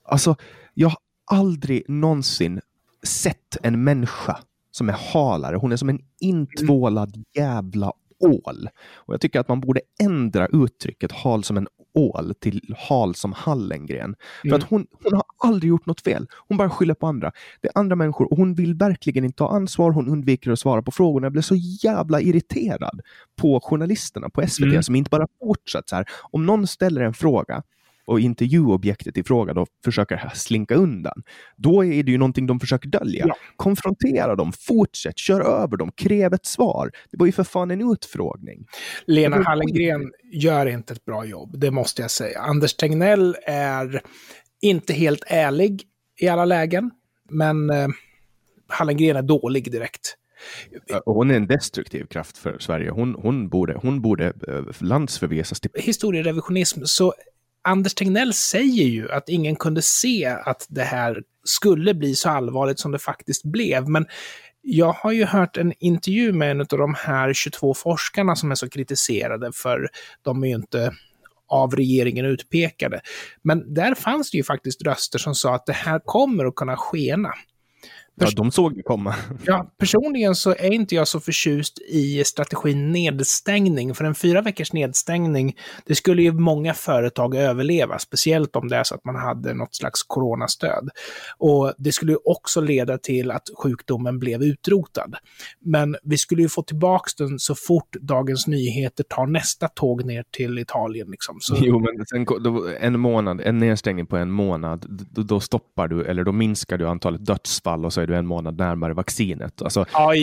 [0.05, 0.37] Alltså,
[0.75, 2.61] jag har aldrig någonsin
[3.03, 4.39] sett en människa
[4.73, 5.57] som är halare.
[5.57, 8.69] Hon är som en intvålad jävla ål.
[8.95, 13.33] Och jag tycker att man borde ändra uttrycket hal som en ål till hal som
[13.33, 14.05] Hallengren.
[14.05, 14.17] Mm.
[14.49, 16.27] För att hon, hon har aldrig gjort något fel.
[16.49, 17.33] Hon bara skyller på andra.
[17.61, 19.91] Det är andra människor och hon vill verkligen inte ta ansvar.
[19.91, 21.25] Hon undviker att svara på frågorna.
[21.25, 23.01] Jag blev så jävla irriterad
[23.37, 24.83] på journalisterna på SVT mm.
[24.83, 26.07] som inte bara fortsatt så här.
[26.31, 27.63] Om någon ställer en fråga
[28.07, 31.23] och intervjuobjektet i fråga då försöker slinka undan,
[31.57, 33.25] då är det ju någonting de försöker dölja.
[33.29, 33.37] Ja.
[33.57, 36.91] Konfrontera dem, fortsätt, kör över dem, kräv ett svar.
[37.11, 38.67] Det var ju för fan en utfrågning.
[39.07, 42.41] Lena Hallengren gör inte ett bra jobb, det måste jag säga.
[42.41, 44.03] Anders Tegnell är
[44.63, 45.83] inte helt ärlig
[46.21, 46.91] i alla lägen,
[47.31, 47.89] men eh,
[48.69, 50.17] Hallengren är dålig direkt.
[51.05, 52.91] hon är en destruktiv kraft för Sverige.
[52.91, 55.71] Hon, hon borde, hon borde eh, landsförvisas till...
[55.75, 57.15] Historierevisionism, så
[57.65, 62.79] Anders Tegnell säger ju att ingen kunde se att det här skulle bli så allvarligt
[62.79, 63.89] som det faktiskt blev.
[63.89, 64.07] Men
[64.63, 68.55] jag har ju hört en intervju med en av de här 22 forskarna som är
[68.55, 69.89] så kritiserade, för
[70.23, 70.93] de är ju inte
[71.49, 73.01] av regeringen utpekade.
[73.43, 76.77] Men där fanns det ju faktiskt röster som sa att det här kommer att kunna
[76.77, 77.33] skena.
[78.15, 79.15] Ja, de såg det komma.
[79.45, 84.73] Ja, personligen så är inte jag så förtjust i strategin nedstängning, för en fyra veckors
[84.73, 89.55] nedstängning, det skulle ju många företag överleva, speciellt om det är så att man hade
[89.55, 90.89] något slags coronastöd.
[91.39, 95.15] Och det skulle ju också leda till att sjukdomen blev utrotad.
[95.61, 100.25] Men vi skulle ju få tillbaka den så fort Dagens Nyheter tar nästa tåg ner
[100.31, 101.11] till Italien.
[101.11, 101.37] Liksom.
[101.41, 101.57] Så...
[101.59, 106.05] Jo, men sen, då, en månad, en nedstängning på en månad, då, då stoppar du,
[106.05, 109.63] eller då minskar du antalet dödsfall och så är du en månad närmare vaccinet.
[109.63, 110.15] Alltså, ja,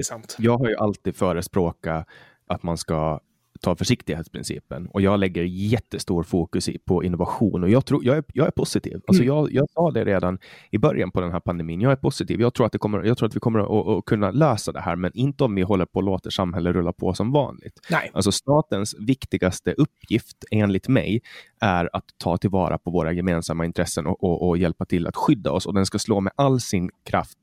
[0.00, 0.36] är sant.
[0.38, 2.06] Jag har ju alltid förespråkat
[2.46, 3.20] att man ska
[3.62, 8.46] ta försiktighetsprincipen och jag lägger jättestor fokus på innovation och jag, tror, jag, är, jag
[8.46, 9.00] är positiv.
[9.06, 9.34] Alltså mm.
[9.34, 10.38] jag, jag sa det redan
[10.70, 11.80] i början på den här pandemin.
[11.80, 12.40] Jag är positiv.
[12.40, 14.80] Jag tror att, det kommer, jag tror att vi kommer att, att kunna lösa det
[14.80, 17.80] här, men inte om vi håller på och låter samhället rulla på som vanligt.
[17.90, 18.10] Nej.
[18.14, 21.22] Alltså statens viktigaste uppgift, enligt mig,
[21.60, 25.52] är att ta tillvara på våra gemensamma intressen och, och, och hjälpa till att skydda
[25.52, 27.38] oss och den ska slå med all sin kraft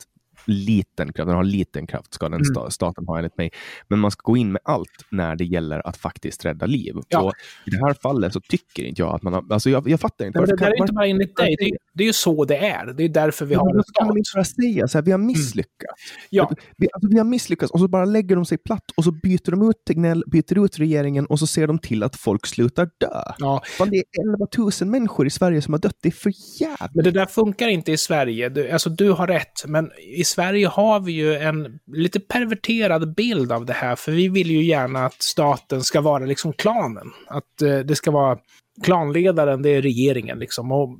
[0.45, 2.71] liten kraft, den har liten kraft ska den mm.
[2.71, 3.51] staten ha enligt mig.
[3.87, 6.95] Men man ska gå in med allt när det gäller att faktiskt rädda liv.
[7.07, 7.21] Ja.
[7.21, 7.33] Och
[7.65, 10.25] I det här fallet så tycker inte jag att man har, alltså jag, jag fattar
[10.25, 10.39] inte.
[10.39, 12.93] Men det där är inte bara enligt dig, det, det är ju så det är.
[12.93, 14.07] Det är därför vi har en stat.
[14.07, 15.27] man inte bara säga så här, vi har mm.
[15.27, 16.11] misslyckats.
[16.11, 16.27] Mm.
[16.29, 16.51] Ja.
[16.77, 19.51] Vi, alltså, vi har misslyckats och så bara lägger de sig platt och så byter
[19.51, 23.33] de ut Tegnell, byter ut regeringen och så ser de till att folk slutar dö.
[23.37, 23.61] Ja.
[23.77, 24.47] det är 11
[24.81, 26.95] 000 människor i Sverige som har dött, det är för jävligt.
[26.95, 28.49] Men det där funkar inte i Sverige.
[28.49, 33.51] Du, alltså du har rätt, men i Sverige har vi ju en lite perverterad bild
[33.51, 37.11] av det här, för vi vill ju gärna att staten ska vara liksom klanen.
[37.27, 38.37] Att eh, det ska vara
[38.83, 40.71] klanledaren, det är regeringen liksom.
[40.71, 40.99] Och,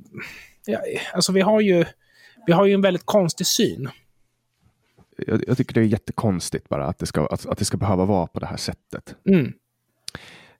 [0.66, 0.78] ja,
[1.14, 1.84] alltså vi har ju,
[2.46, 3.88] vi har ju en väldigt konstig syn.
[5.16, 8.04] Jag, jag tycker det är jättekonstigt bara att det, ska, att, att det ska behöva
[8.04, 9.14] vara på det här sättet.
[9.28, 9.52] Mm.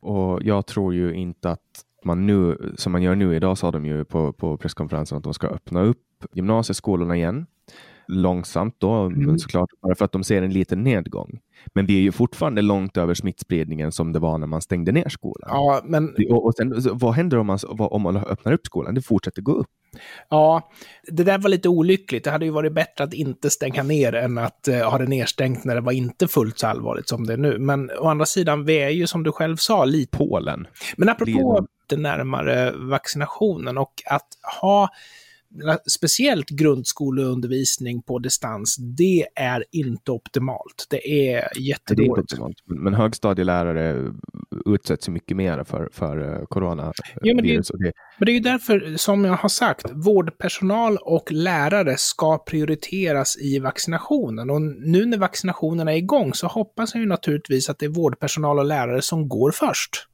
[0.00, 3.86] Och jag tror ju inte att man nu, som man gör nu, idag sa de
[3.86, 5.98] ju på, på presskonferensen att de ska öppna upp
[6.32, 7.46] gymnasieskolorna igen
[8.10, 9.38] långsamt då, mm.
[9.38, 11.40] såklart, bara för att de ser en liten nedgång.
[11.74, 15.08] Men vi är ju fortfarande långt över smittspridningen som det var när man stängde ner
[15.08, 15.50] skolan.
[15.52, 16.14] Ja, men...
[16.30, 18.94] Och, och sen, vad händer om man, om man öppnar upp skolan?
[18.94, 19.66] Det fortsätter gå upp.
[20.28, 20.70] Ja,
[21.08, 22.24] det där var lite olyckligt.
[22.24, 25.64] Det hade ju varit bättre att inte stänga ner än att uh, ha det nedstängt
[25.64, 27.58] när det var inte fullt så allvarligt som det är nu.
[27.58, 30.18] Men å andra sidan, vi är ju som du själv sa lite...
[30.18, 30.66] Polen.
[30.96, 34.28] Men apropå det närmare vaccinationen och att
[34.60, 34.88] ha
[35.86, 40.86] speciellt grundskoleundervisning på distans, det är inte optimalt.
[40.90, 42.14] Det är jättedåligt.
[42.14, 42.56] Det är optimalt.
[42.66, 44.12] Men högstadielärare
[44.66, 46.94] utsätts mycket mer för, för coronavirus.
[47.22, 47.92] Ja, men, det, det...
[48.18, 53.58] men det är ju därför, som jag har sagt, vårdpersonal och lärare ska prioriteras i
[53.58, 54.50] vaccinationen.
[54.50, 58.58] Och nu när vaccinationen är igång så hoppas jag ju naturligtvis att det är vårdpersonal
[58.58, 60.06] och lärare som går först.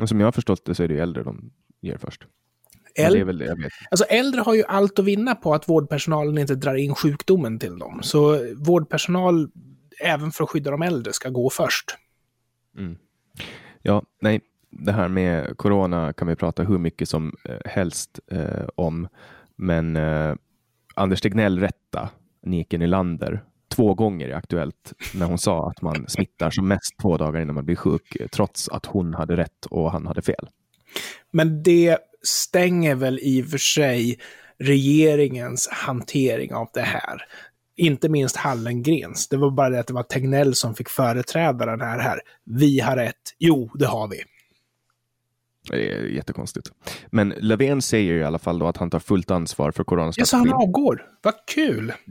[0.00, 1.50] Och som jag har förstått det så är det äldre de
[1.82, 2.26] ger först.
[2.98, 7.58] Äldre, Alltså äldre har ju allt att vinna på att vårdpersonalen inte drar in sjukdomen
[7.58, 8.00] till dem.
[8.02, 9.48] Så vårdpersonal,
[10.04, 11.96] även för att skydda de äldre, ska gå först.
[12.78, 12.96] Mm.
[13.82, 18.68] Ja, nej, det här med corona kan vi prata hur mycket som eh, helst eh,
[18.74, 19.08] om.
[19.56, 20.34] Men eh,
[20.94, 22.08] Anders Tegnell rätta
[22.42, 27.16] Nike Nylander två gånger i Aktuellt när hon sa att man smittar som mest två
[27.16, 30.48] dagar innan man blir sjuk, trots att hon hade rätt och han hade fel.
[31.30, 34.18] Men det stänger väl i och för sig
[34.58, 37.22] regeringens hantering av det här.
[37.76, 39.28] Inte minst Hallengrens.
[39.28, 42.20] Det var bara det att det var Tegnell som fick företräda den här, här.
[42.44, 43.14] Vi har rätt.
[43.38, 44.22] Jo, det har vi.
[45.70, 46.72] Det är jättekonstigt.
[47.10, 50.46] Men Löfven säger i alla fall då att han tar fullt ansvar för coronastrategin.
[50.46, 51.06] Ja, så han avgår?
[51.22, 51.92] Vad kul!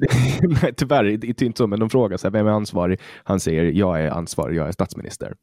[0.62, 3.00] Nej, tyvärr, det är inte så, men de frågar sig vem är ansvarig?
[3.24, 5.34] Han säger jag är ansvarig, jag är statsminister.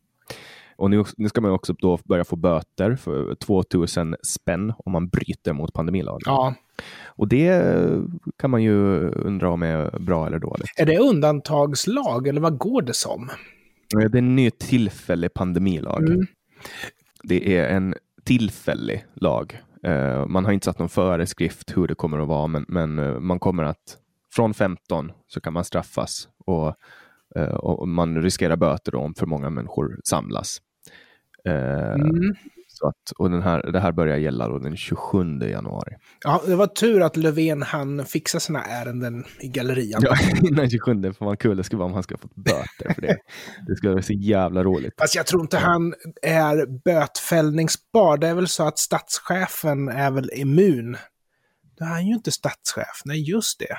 [0.76, 5.08] Och nu, nu ska man också då börja få böter för 2000 spänn om man
[5.08, 6.22] bryter mot pandemilagen.
[6.24, 6.54] Ja.
[7.06, 7.62] Och det
[8.38, 10.70] kan man ju undra om är bra eller dåligt.
[10.76, 13.30] Är det undantagslag eller vad går det som?
[13.90, 16.08] Det är en ny tillfällig pandemilag.
[16.08, 16.26] Mm.
[17.22, 19.60] Det är en tillfällig lag.
[19.82, 23.20] Eh, man har inte satt någon föreskrift hur det kommer att vara, men, men eh,
[23.20, 23.98] man kommer att
[24.34, 26.74] från 15 så kan man straffas och, eh,
[27.58, 30.58] och man riskerar böter om för många människor samlas.
[31.44, 32.34] Mm.
[32.78, 35.94] Så att, och den här, det här börjar gälla då den 27 januari.
[36.24, 40.02] Ja, det var tur att Löfven han fixa sina ärenden i gallerian.
[40.04, 40.16] Ja,
[40.48, 43.02] innan 27, för vad kul det skulle vara om han skulle ha fått böter för
[43.02, 43.16] det.
[43.66, 44.94] Det skulle vara så jävla roligt.
[44.98, 48.16] Fast jag tror inte han är bötfällningsbar.
[48.16, 50.96] Det är väl så att statschefen är väl immun.
[51.78, 53.02] Då är han ju inte statschef.
[53.04, 53.78] Nej, just det.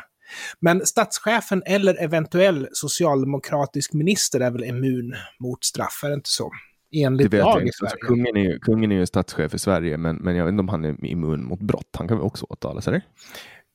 [0.59, 6.51] Men statschefen eller eventuell socialdemokratisk minister är väl immun mot straff, är det inte så?
[6.91, 8.01] enligt lag i alltså, Sverige.
[8.01, 10.69] Kungen, är ju, kungen är ju statschef i Sverige, men, men jag vet inte om
[10.69, 11.95] han är immun mot brott.
[11.97, 13.01] Han kan väl också åtalas, eller?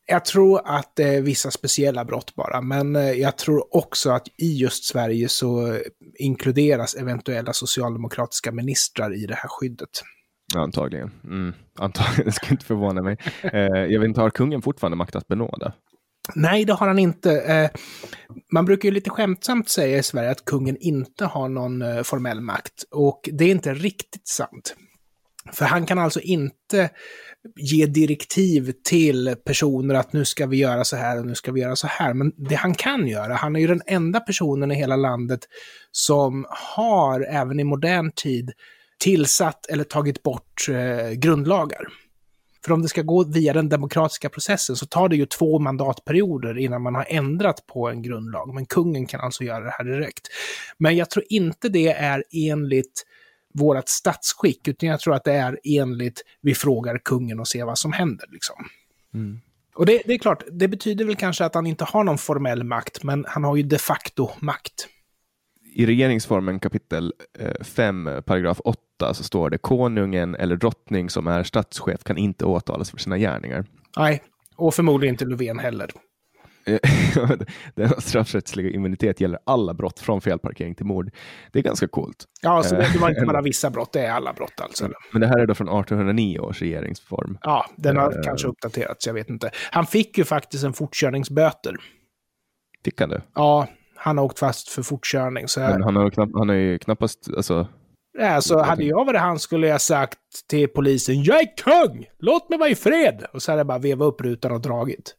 [0.06, 4.28] Jag tror att det är vissa speciella brott bara, men eh, jag tror också att
[4.36, 5.78] i just Sverige så
[6.18, 10.02] inkluderas eventuella socialdemokratiska ministrar i det här skyddet.
[10.56, 11.10] Antagligen.
[11.24, 13.16] Mm, antagligen, det skulle inte förvåna mig.
[13.42, 15.72] Eh, jag vet inte, har kungen fortfarande makt att benåda?
[16.34, 17.40] Nej, det har han inte.
[17.40, 17.70] Eh,
[18.52, 22.40] man brukar ju lite skämtsamt säga i Sverige att kungen inte har någon eh, formell
[22.40, 22.84] makt.
[22.90, 24.74] Och det är inte riktigt sant.
[25.52, 26.90] För han kan alltså inte
[27.56, 31.60] ge direktiv till personer att nu ska vi göra så här och nu ska vi
[31.60, 32.14] göra så här.
[32.14, 35.40] Men det han kan göra, han är ju den enda personen i hela landet
[35.90, 38.52] som har, även i modern tid,
[38.98, 41.86] tillsatt eller tagit bort eh, grundlagar.
[42.64, 46.58] För om det ska gå via den demokratiska processen så tar det ju två mandatperioder
[46.58, 48.54] innan man har ändrat på en grundlag.
[48.54, 50.28] Men kungen kan alltså göra det här direkt.
[50.78, 53.06] Men jag tror inte det är enligt
[53.54, 57.78] vårt statsskick, utan jag tror att det är enligt vi frågar kungen och ser vad
[57.78, 58.26] som händer.
[58.30, 58.56] Liksom.
[59.14, 59.40] Mm.
[59.74, 62.64] Och det, det, är klart, det betyder väl kanske att han inte har någon formell
[62.64, 64.88] makt, men han har ju de facto makt
[65.72, 67.12] i regeringsformen kapitel
[67.60, 72.44] 5, eh, paragraf 8, så står det konungen eller drottning som är statschef kan inte
[72.44, 73.64] åtalas för sina gärningar.
[73.96, 74.22] Nej,
[74.56, 75.90] och förmodligen inte Löfven heller.
[77.74, 81.10] Den straffrättsliga immunitet gäller alla brott från felparkering till mord.
[81.52, 82.24] Det är ganska coolt.
[82.42, 84.88] Ja, så det, det var inte bara vissa brott, det är alla brott alltså.
[85.12, 87.38] Men det här är då från 1809 års regeringsform.
[87.42, 89.50] Ja, den har uh, kanske uppdaterats, jag vet inte.
[89.70, 91.76] Han fick ju faktiskt en fortkörningsböter.
[92.84, 93.22] Fick han det?
[93.34, 93.68] Ja,
[94.02, 95.48] han har åkt fast för fortkörning.
[95.48, 97.30] Så Men han har, knapp, han har ju knappast...
[97.36, 97.68] Alltså,
[98.18, 102.06] ja, så hade jag varit han skulle jag sagt till polisen Jag är kung!
[102.18, 103.24] Låt mig vara i fred!
[103.32, 105.16] Och så hade jag bara vevat upp rutan och dragit.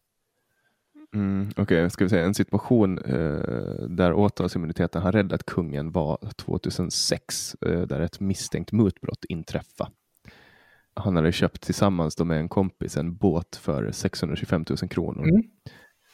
[1.16, 6.18] Mm, Okej, okay, ska vi säga en situation eh, där åtalsimmuniteten har räddat kungen var
[6.36, 9.92] 2006, eh, där ett misstänkt mutbrott inträffade.
[10.94, 15.30] Han hade köpt tillsammans med en kompis en båt för 625 000 kronor.
[15.30, 15.44] Mm.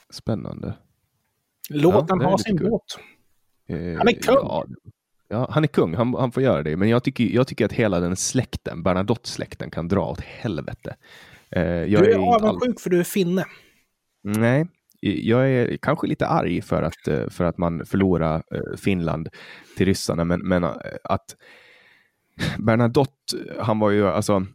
[0.09, 0.73] Spännande.
[1.69, 2.97] Låt han ha sin båt.
[3.67, 4.35] Eh, han är kung!
[4.35, 4.65] Ja,
[5.27, 6.77] ja, han är kung, han, han får göra det.
[6.77, 10.95] Men jag tycker, jag tycker att hela den släkten, Bernadotte-släkten, kan dra åt helvete.
[11.51, 12.79] Eh, jag du är, är avundsjuk all...
[12.79, 13.45] för du är finne.
[14.23, 14.67] Nej,
[14.99, 18.43] jag är kanske lite arg för att, eh, för att man förlorar
[18.77, 19.29] Finland
[19.77, 20.63] till ryssarna, men, men
[21.03, 21.35] att
[22.57, 24.45] Bernadotte, han var ju alltså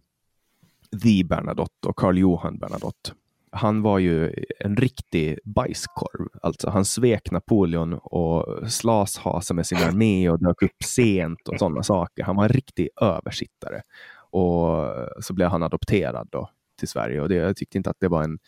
[1.02, 3.12] the Bernadotte och Karl Johan Bernadotte.
[3.52, 6.28] Han var ju en riktig bajskorv.
[6.42, 11.82] Alltså, han svek Napoleon och slashasa med sin armé och dök upp sent och sådana
[11.82, 12.22] saker.
[12.22, 13.82] Han var en riktig översittare.
[14.30, 14.86] Och
[15.20, 18.22] så blev han adopterad då till Sverige och det, jag tyckte inte att det var
[18.22, 18.38] en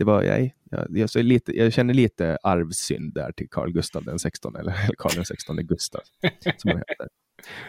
[0.00, 4.18] det var, jag, jag, jag, lite, jag känner lite arvsynd där till Carl Gustav den
[4.18, 6.00] 16, eller Carl den 16 Gustav.
[6.56, 7.08] Som han heter.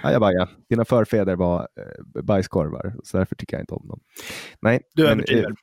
[0.03, 0.47] Ja, jag bara, ja.
[0.69, 3.99] Dina förfäder var eh, bajskorvar, så därför tycker jag inte om dem.
[4.61, 5.55] Nej, du överdriver.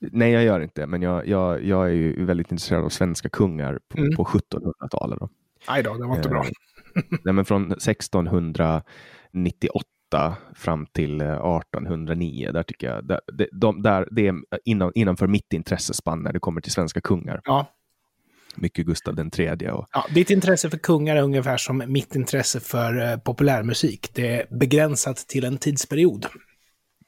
[0.00, 3.80] Nej, jag gör inte, men jag, jag, jag är ju väldigt intresserad av svenska kungar
[3.88, 4.16] på, mm.
[4.16, 5.18] på 1700-talet.
[5.68, 6.44] Nej då, det var inte eh, bra.
[7.24, 12.46] nej, men från 1698 fram till 1809.
[12.46, 14.34] Eh, där tycker jag, där, de, de, där, det är
[14.64, 17.40] inom, innanför mitt intressespann när det kommer till svenska kungar.
[17.44, 17.66] Ja.
[18.54, 19.72] Mycket Gustav den tredje.
[19.72, 19.86] Och...
[19.92, 24.10] Ja, ditt intresse för kungar är ungefär som mitt intresse för eh, populärmusik.
[24.14, 26.26] Det är begränsat till en tidsperiod.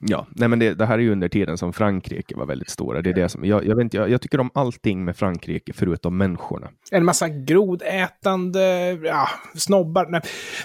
[0.07, 3.03] Ja, nej men det, det, här är ju under tiden som Frankrike var väldigt stora.
[3.03, 5.73] Det är det som, jag, jag, vet inte, jag, jag, tycker om allting med Frankrike
[5.73, 6.71] förutom människorna.
[6.91, 10.07] En massa grodätande ja, snobbar.
[10.11, 10.21] Nej.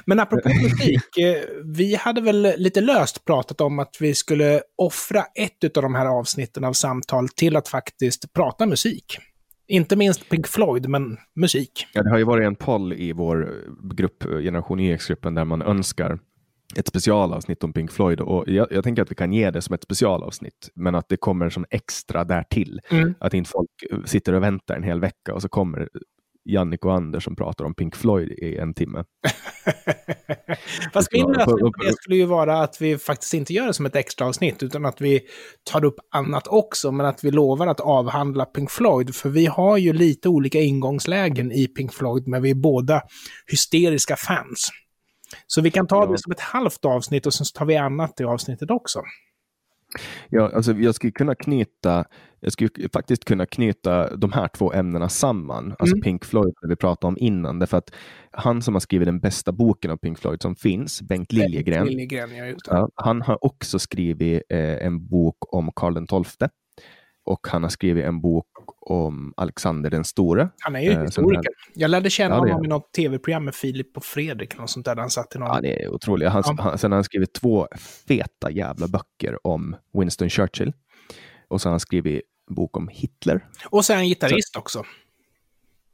[0.05, 1.41] Men apropå musik, eh,
[1.75, 6.05] vi hade väl lite löst pratat om att vi skulle offra ett av de här
[6.05, 9.17] avsnitten av samtal till att faktiskt prata musik.
[9.67, 11.87] Inte minst Pink Floyd, men musik.
[11.93, 13.53] Ja, det har ju varit en poll i vår
[13.95, 16.19] grupp, Generation YX-gruppen, där man önskar
[16.75, 19.75] ett specialavsnitt om Pink Floyd och jag, jag, tänker att vi kan ge det som
[19.75, 22.81] ett specialavsnitt, men att det kommer som extra därtill.
[22.89, 23.13] Mm.
[23.19, 23.69] Att inte folk
[24.05, 25.89] sitter och väntar en hel vecka och så kommer
[26.49, 29.03] Jannik och Anders som pratar om Pink Floyd i en timme.
[30.93, 33.95] Fast min lösning det skulle ju vara att vi faktiskt inte gör det som ett
[33.95, 35.21] extra avsnitt, utan att vi
[35.71, 39.15] tar upp annat också, men att vi lovar att avhandla Pink Floyd.
[39.15, 43.01] För vi har ju lite olika ingångslägen i Pink Floyd, men vi är båda
[43.51, 44.69] hysteriska fans.
[45.47, 46.11] Så vi kan ta ja.
[46.11, 49.01] det som ett halvt avsnitt och sen tar vi annat i avsnittet också.
[50.29, 52.05] Ja, alltså jag skulle kunna knyta,
[52.39, 56.01] jag skulle faktiskt kunna knyta de här två ämnena samman, alltså mm.
[56.01, 57.91] Pink Floyd, det vi pratade om innan, därför att
[58.31, 61.89] han som har skrivit den bästa boken av Pink Floyd som finns, Bengt Liljegren, Bengt
[61.89, 66.49] Liljegren ja, han har också skrivit eh, en bok om Karl XII
[67.25, 68.47] och han har skrivit en bok
[68.79, 70.49] om Alexander den store.
[70.59, 71.51] Han är ju eh, historiker.
[71.73, 74.95] Jag lärde känna ja, honom i något tv-program med Filip och Fredrik, något sånt där,
[74.95, 75.61] han satt i någon...
[75.61, 76.29] Det är otroligt.
[76.29, 76.55] Han, ja.
[76.63, 77.67] han, sen har han skrivit två
[78.07, 80.73] feta jävla böcker om Winston Churchill.
[81.47, 83.45] Och så har han skrivit en bok om Hitler.
[83.69, 84.59] Och så är han gitarrist så...
[84.59, 84.83] också.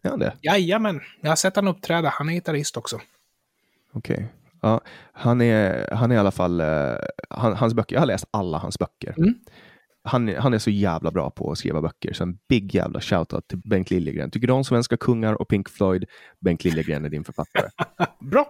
[0.01, 0.33] Är han det?
[0.41, 2.09] Jajamän, jag har sett honom uppträda.
[2.09, 2.99] Han är gitarrist också.
[3.93, 4.15] Okej.
[4.15, 4.27] Okay.
[4.61, 4.81] Ja,
[5.13, 6.95] han, är, han är i alla fall, uh,
[7.29, 9.13] han, hans böcker, jag har läst alla hans böcker.
[9.17, 9.35] Mm
[10.03, 13.47] han, han är så jävla bra på att skriva böcker, så en big jävla shoutout
[13.47, 14.31] till Bengt Liljegren.
[14.31, 16.05] Tycker du om svenska kungar och Pink Floyd?
[16.39, 17.69] Bengt Liljegren är din författare.
[18.31, 18.47] bra!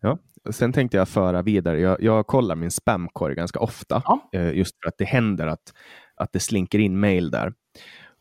[0.00, 0.18] Ja.
[0.50, 4.30] Sen tänkte jag föra vidare, jag, jag kollar min spamkorg ganska ofta, ja.
[4.32, 5.72] Eh, just för att det händer att,
[6.16, 7.52] att det slinker in mail där.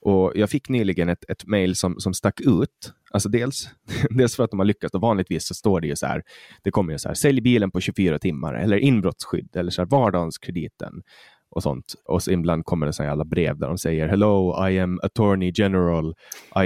[0.02, 2.94] Och jag fick nyligen ett, ett mail som, som stack ut.
[3.12, 3.70] Alltså dels,
[4.10, 4.94] dels för att de har lyckats.
[4.94, 6.24] Och vanligtvis så står det ju så här.
[6.64, 7.16] Det kommer ju så här.
[7.16, 11.02] Sälj bilen på 24 timmar eller inbrottsskydd eller så här vardagskrediten
[11.50, 11.96] och sånt.
[12.06, 15.52] Och så ibland kommer det så jävla brev där de säger Hello, I am attorney
[15.56, 16.16] general.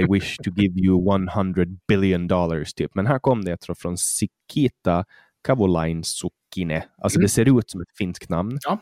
[0.00, 2.74] I wish to give you 100 billion dollars.
[2.74, 2.94] Typ.
[2.94, 5.04] Men här kom det från Sikita
[5.48, 6.82] Kavolain-Sukkine.
[6.98, 7.22] Alltså mm.
[7.22, 8.58] det ser ut som ett finskt namn.
[8.62, 8.78] Ja.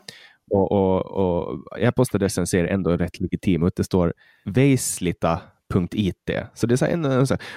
[0.51, 3.75] Och, och, och e-postadressen ser ändå rätt legitim ut.
[3.75, 4.13] Det står
[4.45, 5.41] Veislita
[5.91, 6.29] .it.
[6.53, 7.05] Så det är så en,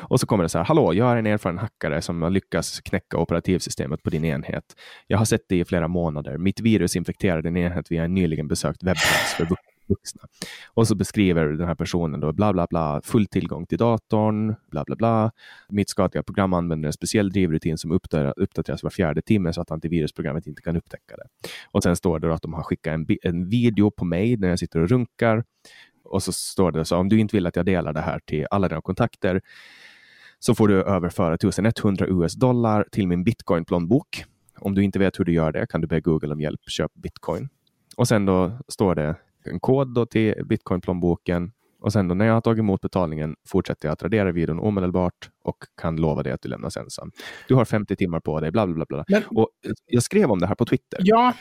[0.01, 2.81] och så kommer det så här, hallå, jag är en erfaren hackare som har lyckats
[2.81, 4.65] knäcka operativsystemet på din enhet.
[5.07, 6.39] Jag har sett det i flera månader.
[6.39, 9.47] Mitt virus infekterar din enhet via en nyligen besökt webbplats för
[9.87, 10.23] vuxna.
[10.75, 14.85] Och så beskriver den här personen då bla bla bla, full tillgång till datorn, bla
[14.85, 15.33] bla bla.
[15.69, 17.93] Mitt skadliga program använder en speciell drivrutin som
[18.37, 21.49] uppdateras var fjärde timme så att antivirusprogrammet inte kan upptäcka det.
[21.71, 24.59] Och sen står det att de har skickat en, en video på mig när jag
[24.59, 25.45] sitter och runkar
[26.05, 28.47] och så står det så om du inte vill att jag delar det här till
[28.51, 29.41] alla dina kontakter
[30.39, 34.25] så får du överföra 1100 US dollar till min bitcoin-plånbok.
[34.59, 36.95] Om du inte vet hur du gör det kan du be Google om hjälp, köp
[36.95, 37.49] bitcoin.
[37.97, 41.53] Och sen då står det en kod då till bitcoin-plånboken
[41.85, 45.31] och sen då när jag har tagit emot betalningen fortsätter jag att radera videon omedelbart
[45.43, 47.11] och kan lova dig att du lämnas ensam.
[47.49, 49.05] Du har 50 timmar på dig, bla bla bla.
[49.09, 49.49] Men, och
[49.87, 51.01] jag skrev om det här på Twitter.
[51.03, 51.33] Ja,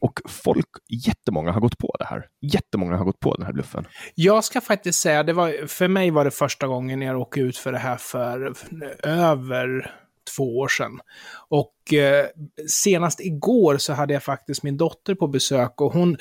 [0.00, 0.66] och folk,
[1.06, 2.26] jättemånga har gått på det här.
[2.52, 3.84] Jättemånga har gått på den här bluffen.
[4.14, 7.56] Jag ska faktiskt säga, det var, för mig var det första gången jag råkade ut
[7.56, 8.54] för det här för
[9.02, 9.99] över
[10.36, 11.00] två år sedan.
[11.48, 12.26] Och eh,
[12.68, 16.16] senast igår så hade jag faktiskt min dotter på besök och hon,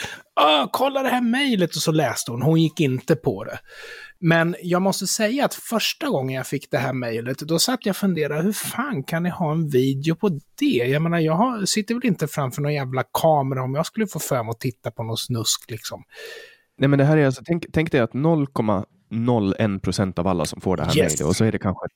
[0.72, 2.41] kolla det här mejlet och så läste hon.
[2.41, 3.60] Hon gick inte på det.
[4.22, 7.93] Men jag måste säga att första gången jag fick det här mejlet, då satt jag
[7.93, 10.65] och funderade, hur fan kan ni ha en video på det?
[10.65, 14.19] Jag menar, jag har, sitter väl inte framför någon jävla kamera om jag skulle få
[14.19, 16.04] för mig att titta på någon snusk liksom.
[16.77, 18.48] Nej, men det här är alltså, tänk, tänk dig att 0,
[19.10, 20.98] 0,01 procent av alla som får det här yes.
[20.98, 21.88] mejlet och så är det kanske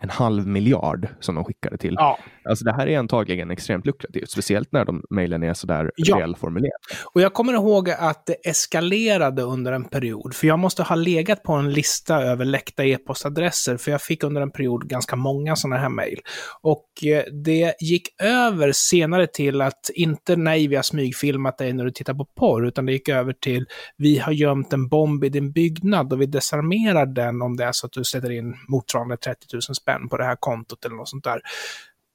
[0.00, 1.94] en halv miljard som de skickar det till.
[1.98, 2.18] Ja.
[2.48, 6.18] Alltså det här är antagligen extremt lukrativt, speciellt när de mejlen är sådär ja.
[6.18, 6.76] välformulerade.
[7.14, 11.42] Och jag kommer ihåg att det eskalerade under en period, för jag måste ha legat
[11.42, 15.80] på en lista över läckta e-postadresser, för jag fick under en period ganska många sådana
[15.80, 16.20] här mejl.
[16.62, 21.84] Och eh, det gick över senare till att inte nej, vi har smygfilmat dig när
[21.84, 25.28] du tittar på porr, utan det gick över till vi har gömt en bomb i
[25.28, 29.16] din byggnad och vi desarmerar den om det är så att du sätter in motsvarande
[29.16, 31.40] 30 000 spänn på det här kontot eller något sånt där.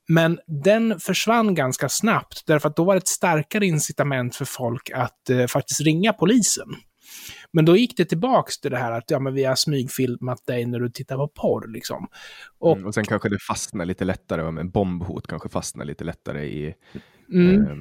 [0.07, 4.91] Men den försvann ganska snabbt, därför att då var det ett starkare incitament för folk
[4.93, 6.67] att eh, faktiskt ringa polisen.
[7.53, 10.65] Men då gick det tillbaks till det här att ja, men vi har smygfilmat dig
[10.65, 11.67] när du tittar på porr.
[11.67, 12.07] Liksom.
[12.59, 16.45] Och, mm, och sen kanske det fastnar lite lättare, med bombhot kanske fastnar lite lättare
[16.45, 16.73] i
[17.33, 17.67] mm.
[17.67, 17.77] eh,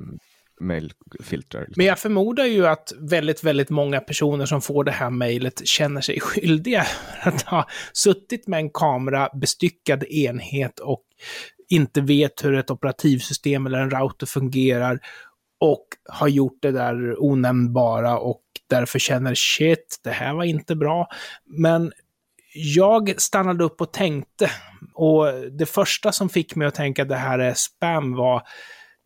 [0.60, 1.58] mailfilter.
[1.58, 1.74] Liksom.
[1.76, 6.00] Men jag förmodar ju att väldigt, väldigt många personer som får det här mejlet känner
[6.00, 6.86] sig skyldiga
[7.22, 11.02] att ha suttit med en kamera, bestyckad enhet och
[11.68, 15.00] inte vet hur ett operativsystem eller en router fungerar
[15.60, 21.08] och har gjort det där onämnbara och därför känner shit, det här var inte bra.
[21.46, 21.92] Men
[22.54, 24.50] jag stannade upp och tänkte
[24.94, 25.26] och
[25.58, 28.42] det första som fick mig att tänka att det här är spam var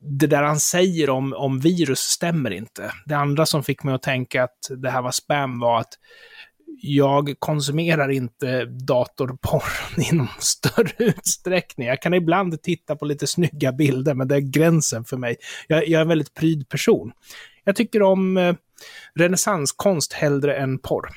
[0.06, 2.92] det där han säger om, om virus stämmer inte.
[3.06, 5.98] Det andra som fick mig att tänka att det här var spam var att
[6.80, 11.86] jag konsumerar inte datorporr i någon större utsträckning.
[11.88, 15.36] Jag kan ibland titta på lite snygga bilder, men det är gränsen för mig.
[15.68, 17.12] Jag, jag är en väldigt pryd person.
[17.64, 18.54] Jag tycker om eh,
[19.14, 21.08] renässanskonst hellre än porr.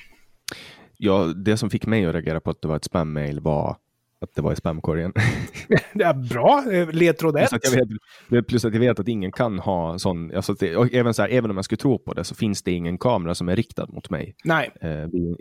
[0.98, 3.78] Ja, det som fick mig att reagera på att det var ett spam-mail var
[4.22, 5.14] att det var i spamkorgen.
[5.94, 7.50] ja, bra, ledtråd 1.
[7.50, 11.30] Plus, plus att jag vet att ingen kan ha sån, alltså det, även, så här,
[11.30, 13.88] även om jag skulle tro på det så finns det ingen kamera som är riktad
[13.90, 14.36] mot mig.
[14.44, 14.72] Nej.
[14.82, 15.38] Eh, vid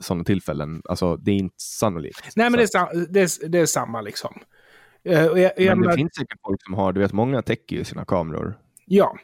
[0.00, 0.82] sådana tillfällen.
[0.84, 2.36] Alltså det är inte sannolikt.
[2.36, 4.40] Nej, men det är, det, är, det är samma liksom.
[5.04, 7.84] Eh, jag, jag, men det finns säkert folk som har, du vet många täcker ju
[7.84, 8.58] sina kameror.
[8.86, 9.16] Ja.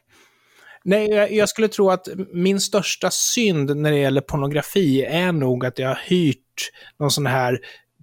[0.85, 5.67] Nej, jag, jag skulle tro att min största synd när det gäller pornografi är nog
[5.67, 7.59] att jag har hyrt någon sån här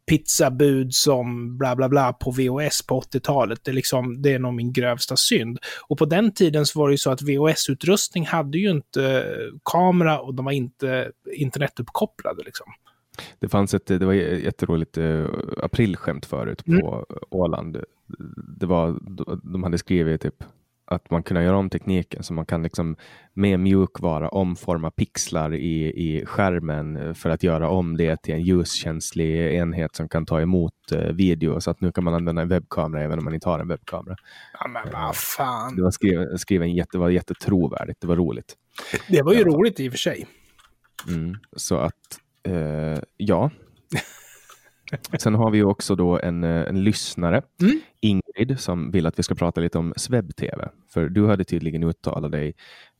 [0.09, 3.59] pizzabud som bla bla bla på VHS på 80-talet.
[3.63, 5.59] Det är, liksom, det är nog min grövsta synd.
[5.87, 9.25] Och på den tiden så var det ju så att VHS-utrustning hade ju inte
[9.71, 12.43] kamera och de var inte internetuppkopplade.
[12.43, 12.65] Liksom.
[13.39, 15.27] Det fanns ett, det var jätteroligt uh,
[15.63, 17.21] aprilskämt förut på mm.
[17.29, 17.77] Åland.
[18.59, 18.99] Det var,
[19.51, 20.43] de hade skrivit typ
[20.93, 22.95] att man kunde göra om tekniken så man kan liksom
[23.33, 29.55] med mjukvara omforma pixlar i, i skärmen för att göra om det till en ljuskänslig
[29.55, 31.61] enhet som kan ta emot uh, video.
[31.61, 34.15] Så att nu kan man använda en webbkamera även om man inte har en webbkamera.
[34.59, 35.75] Ja, men vad fan.
[35.75, 38.01] Det var skriven, skriven jätte, var jättetrovärdigt.
[38.01, 38.55] Det var roligt.
[39.07, 40.27] Det var ju roligt i och för sig.
[41.07, 43.51] Mm, så att, uh, ja.
[45.19, 47.81] Sen har vi också då en, eh, en lyssnare, mm.
[48.01, 50.67] Ingrid, som vill att vi ska prata lite om SvebTV.
[50.93, 52.53] För du hade tydligen uttalat dig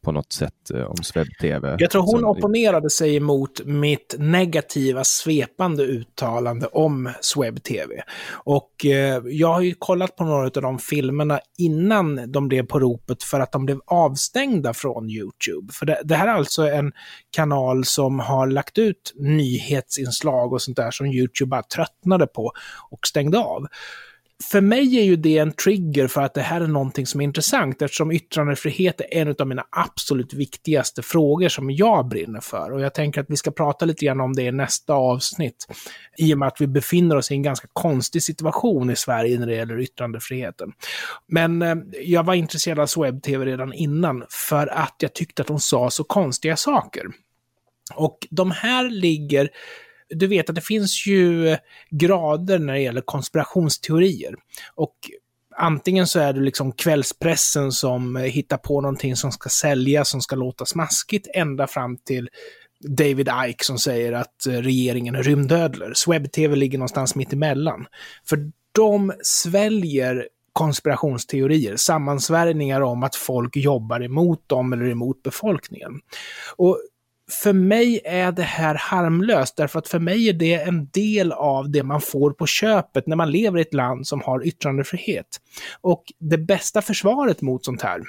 [0.04, 1.76] på något sätt eh, om SvebTV.
[1.80, 2.26] Jag tror hon som...
[2.26, 7.94] opponerade sig emot mitt negativa svepande uttalande om SwebTV.
[8.32, 12.80] Och eh, jag har ju kollat på några av de filmerna innan de blev på
[12.80, 15.74] ropet för att de blev avstängda från YouTube.
[15.74, 16.92] För det, det här är alltså en
[17.36, 22.52] kanal som har lagt ut nyhetsinslag och sånt där som YouTube bara tröttnade på
[22.92, 23.68] och stängde av
[24.52, 27.26] för mig är ju det en trigger för att det här är någonting som är
[27.26, 32.72] intressant eftersom yttrandefrihet är en av mina absolut viktigaste frågor som jag brinner för.
[32.72, 35.68] Och jag tänker att vi ska prata lite grann om det i nästa avsnitt.
[36.18, 39.48] I och med att vi befinner oss i en ganska konstig situation i Sverige när
[39.48, 40.72] det gäller yttrandefriheten.
[41.28, 45.60] Men eh, jag var intresserad av webb-tv redan innan för att jag tyckte att de
[45.60, 47.06] sa så konstiga saker.
[47.96, 49.50] Och de här ligger
[50.16, 51.58] du vet att det finns ju
[51.90, 54.36] grader när det gäller konspirationsteorier.
[54.76, 54.96] Och
[55.58, 60.36] antingen så är det liksom kvällspressen som hittar på någonting som ska säljas, som ska
[60.36, 62.30] låta smaskigt, ända fram till
[62.88, 65.94] David Ike som säger att regeringen är rymdödlor.
[65.96, 67.86] Swebb-TV ligger någonstans mitt emellan.
[68.30, 75.92] För de sväljer konspirationsteorier, sammansvärjningar om att folk jobbar emot dem eller emot befolkningen.
[76.56, 76.80] Och
[77.34, 81.72] för mig är det här harmlöst, därför att för mig är det en del av
[81.72, 85.28] det man får på köpet när man lever i ett land som har yttrandefrihet.
[85.82, 88.02] Och det bästa försvaret mot sånt här,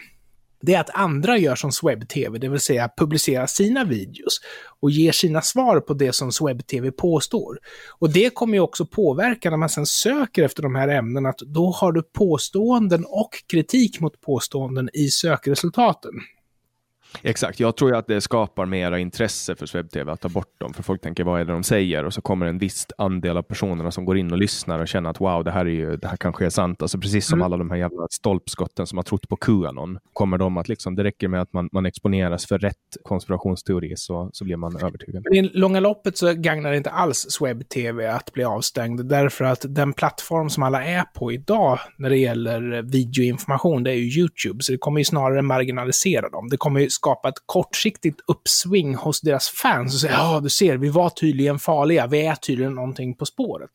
[0.66, 4.41] det är att andra gör som SwebTV, det vill säga publicerar sina videos
[4.81, 7.59] och ger sina svar på det som SwebTV påstår.
[7.99, 11.39] Och det kommer ju också påverka när man sen söker efter de här ämnena, att
[11.39, 16.12] då har du påståenden och kritik mot påståenden i sökresultaten.
[17.23, 20.83] Exakt, jag tror att det skapar mera intresse för SwebTV att ta bort dem, för
[20.83, 22.05] folk tänker vad är det de säger?
[22.05, 25.11] Och så kommer en viss andel av personerna som går in och lyssnar och känner
[25.11, 26.83] att wow, det här, är ju, det här kanske är sant.
[26.83, 27.47] Alltså precis som mm.
[27.47, 31.05] alla de här jävla stolpskotten som har trott på Qanon, kommer de att liksom, det
[31.05, 35.23] räcker med att man, man exponeras för rätt konspirationsteori så, så blir man övertygad.
[35.25, 39.65] Men I långa loppet så gagnar det inte alls SwebTV att bli avstängd, därför att
[39.69, 44.62] den plattform som alla är på idag när det gäller videoinformation, det är ju YouTube,
[44.62, 46.49] så det kommer ju snarare marginalisera dem.
[46.49, 50.77] Det kommer ju skapa ett kortsiktigt uppsving hos deras fans och säga ja, du ser,
[50.77, 53.71] vi var tydligen farliga, vi är tydligen någonting på spåret.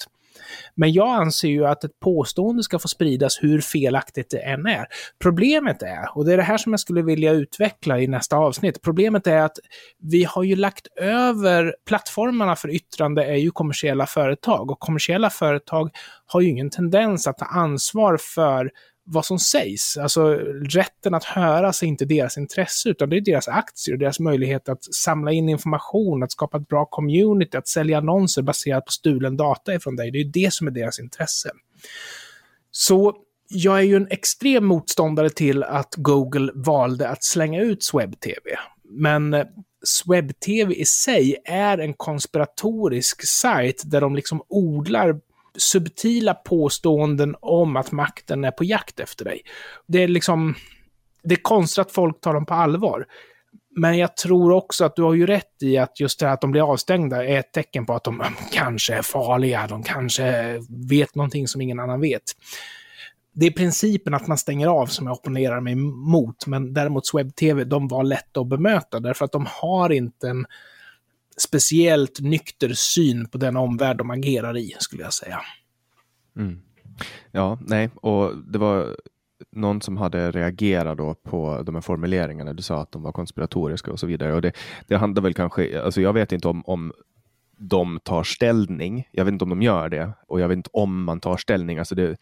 [0.76, 4.86] Men jag anser ju att ett påstående ska få spridas hur felaktigt det än är.
[5.20, 8.82] Problemet är, och det är det här som jag skulle vilja utveckla i nästa avsnitt,
[8.82, 9.58] problemet är att
[10.02, 15.90] vi har ju lagt över, plattformarna för yttrande är ju kommersiella företag och kommersiella företag
[16.26, 18.72] har ju ingen tendens att ta ansvar för
[19.12, 19.98] vad som sägs.
[19.98, 20.30] Alltså
[20.70, 24.70] rätten att höras är inte deras intresse, utan det är deras aktier och deras möjlighet
[24.70, 29.38] att samla in information, att skapa ett bra community, att sälja annonser baserat på stulen
[29.38, 30.12] data ifrån dig.
[30.12, 31.52] Det är det som är deras intresse.
[32.72, 33.16] Så
[33.48, 38.50] jag är ju en extrem motståndare till att Google valde att slänga ut SwebTV.
[38.84, 39.46] Men eh,
[39.84, 45.20] SwebTV i sig är en konspiratorisk sajt där de liksom odlar
[45.58, 49.42] subtila påståenden om att makten är på jakt efter dig.
[49.88, 50.56] Det är liksom,
[51.24, 53.06] det är konstigt att folk tar dem på allvar.
[53.76, 56.42] Men jag tror också att du har ju rätt i att just det här att
[56.42, 61.16] de blir avstängda är ett tecken på att de kanske är farliga, de kanske vet
[61.16, 62.24] någonting som ingen annan vet.
[63.34, 67.64] Det är principen att man stänger av som jag opponerar mig mot, men däremot SwebTV,
[67.64, 70.46] de var lätta att bemöta därför att de har inte en
[71.40, 75.42] speciellt nykter syn på den omvärld de agerar i, skulle jag säga.
[76.36, 76.62] Mm.
[77.32, 78.96] Ja, nej, och det var
[79.52, 82.54] någon som hade reagerat då på de här formuleringarna.
[82.54, 84.34] Du sa att de var konspiratoriska och så vidare.
[84.34, 84.52] Och det,
[84.88, 86.94] det handlar väl kanske, alltså jag vet inte om, om
[87.58, 89.08] de tar ställning.
[89.12, 91.78] Jag vet inte om de gör det och jag vet inte om man tar ställning.
[91.78, 92.18] Alltså det,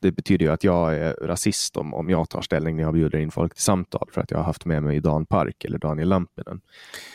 [0.00, 3.18] det betyder ju att jag är rasist om, om jag tar ställning när jag bjuder
[3.18, 6.08] in folk till samtal för att jag har haft med mig Dan Park eller Daniel
[6.08, 6.60] Lampinen.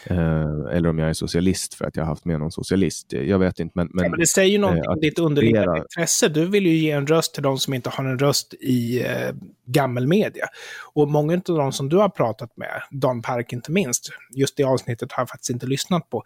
[0.06, 3.14] Eh, eller om jag är socialist för att jag har haft med någon socialist.
[3.14, 3.72] Jag vet inte.
[3.76, 6.28] Men, men, ja, men det säger ju någonting om eh, ditt underliggande intresse.
[6.28, 9.36] Du vill ju ge en röst till de som inte har en röst i eh,
[9.66, 10.46] gammelmedia.
[10.94, 14.64] Och många av de som du har pratat med, Dan Park inte minst, just det
[14.64, 16.24] avsnittet har jag faktiskt inte lyssnat på,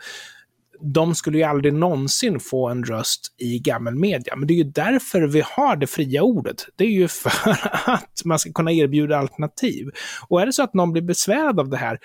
[0.81, 4.35] de skulle ju aldrig någonsin få en röst i gammelmedia.
[4.35, 6.65] Men det är ju därför vi har det fria ordet.
[6.75, 9.89] Det är ju för att man ska kunna erbjuda alternativ.
[10.27, 11.99] Och är det så att någon blir besvärad av det här,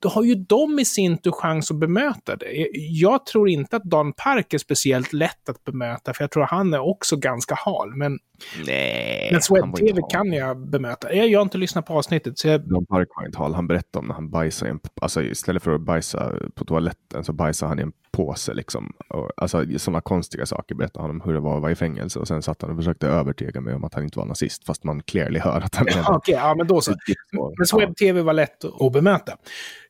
[0.00, 2.68] då har ju de i sin tur chans att bemöta det.
[2.74, 6.50] Jag tror inte att Dan Park är speciellt lätt att bemöta, för jag tror att
[6.50, 7.96] han är också ganska hal.
[7.96, 8.18] Men,
[8.66, 11.14] Nej, men Swed-TV kan jag bemöta.
[11.14, 12.38] Jag, jag har inte lyssnat på avsnittet.
[12.38, 12.68] Så jag...
[12.68, 13.54] Dan Park var inte hal.
[13.54, 17.68] Han berättade om när han bajsade alltså istället för att bajsa på toaletten så bajsade
[17.68, 18.54] han i en påse.
[18.54, 18.92] Liksom.
[19.08, 22.18] Och, alltså sådana konstiga saker berättade han om hur det var att vara i fängelse.
[22.18, 24.84] Och sen satt han och försökte övertyga mig om att han inte var nazist, fast
[24.84, 26.94] man clearly hör att han är Okej, okay, ja men då så.
[27.32, 29.32] Men Sweb-TV var lätt att bemöta.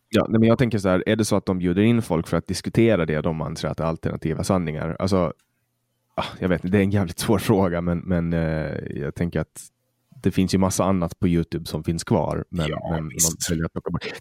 [0.08, 2.36] Ja, men jag tänker så här, är det så att de bjuder in folk för
[2.36, 4.96] att diskutera det de anser att är alternativa sanningar?
[4.98, 5.32] Alltså,
[6.14, 9.40] ah, jag vet inte, det är en jävligt svår fråga, men, men eh, jag tänker
[9.40, 9.62] att
[10.22, 12.44] det finns ju massa annat på Youtube som finns kvar.
[12.50, 13.10] Men, ja, men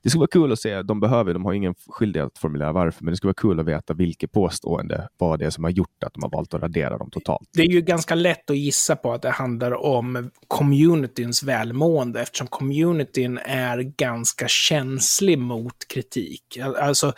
[0.03, 3.03] Det skulle vara kul att se, de behöver, de har ingen skyldighet att formulera varför,
[3.03, 6.13] men det skulle vara kul att veta vilket påstående, vad det som har gjort att
[6.13, 7.49] de har valt att radera dem totalt.
[7.53, 12.47] Det är ju ganska lätt att gissa på att det handlar om communityns välmående, eftersom
[12.47, 16.57] communityn är ganska känslig mot kritik.
[16.79, 17.13] Alltså,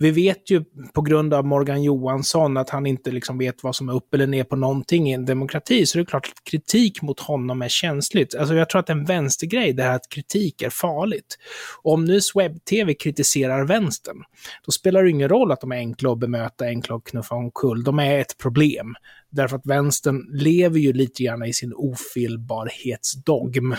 [0.00, 3.88] vi vet ju på grund av Morgan Johansson att han inte liksom vet vad som
[3.88, 7.02] är upp eller ner på någonting i en demokrati, så det är klart att kritik
[7.02, 8.34] mot honom är känsligt.
[8.34, 11.38] Alltså jag tror att en vänstergrej, det här att kritik är farligt.
[11.82, 14.22] Och om nu webb-tv kritiserar vänstern,
[14.66, 17.84] då spelar det ingen roll att de är enkla att bemöta, enkla att knuffa omkull.
[17.84, 18.94] De är ett problem.
[19.30, 23.74] Därför att vänstern lever ju lite grann i sin ofelbarhetsdogm.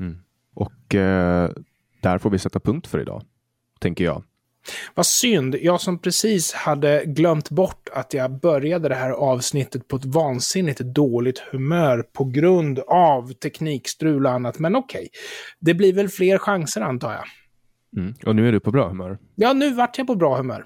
[0.00, 0.18] Mm.
[0.54, 1.50] Och eh,
[2.00, 3.22] där får vi sätta punkt för idag,
[3.80, 4.22] tänker jag.
[4.94, 9.96] Vad synd, jag som precis hade glömt bort att jag började det här avsnittet på
[9.96, 14.58] ett vansinnigt dåligt humör på grund av teknikstrul och annat.
[14.58, 15.08] Men okej, okay.
[15.60, 17.24] det blir väl fler chanser antar jag.
[18.02, 18.14] Mm.
[18.26, 19.18] Och nu är du på bra humör.
[19.34, 20.64] Ja, nu vart jag på bra humör.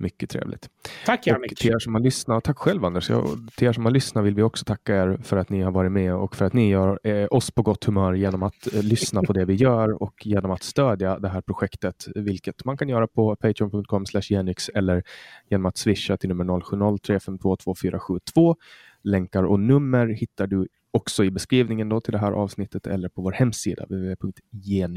[0.00, 0.70] Mycket trevligt.
[1.06, 1.26] Tack.
[1.26, 3.10] Och till er som har lyssnat, tack själv Anders.
[3.10, 5.70] Jag, till er som har lyssnat vill vi också tacka er för att ni har
[5.70, 8.82] varit med och för att ni gör eh, oss på gott humör genom att eh,
[8.82, 12.88] lyssna på det vi gör och genom att stödja det här projektet, vilket man kan
[12.88, 15.02] göra på patreon.com genix eller
[15.50, 18.56] genom att swisha till nummer 0703522472.
[19.02, 23.22] Länkar och nummer hittar du också i beskrivningen då till det här avsnittet eller på
[23.22, 24.88] vår hemsida www.genyx.se.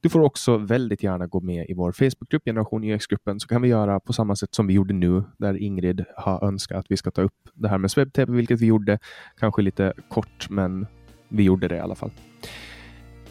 [0.00, 3.68] Du får också väldigt gärna gå med i vår Facebookgrupp Generation YX-gruppen så kan vi
[3.68, 7.10] göra på samma sätt som vi gjorde nu där Ingrid har önskat att vi ska
[7.10, 8.98] ta upp det här med SwebTV, vilket vi gjorde
[9.40, 10.86] kanske lite kort, men
[11.28, 12.10] vi gjorde det i alla fall.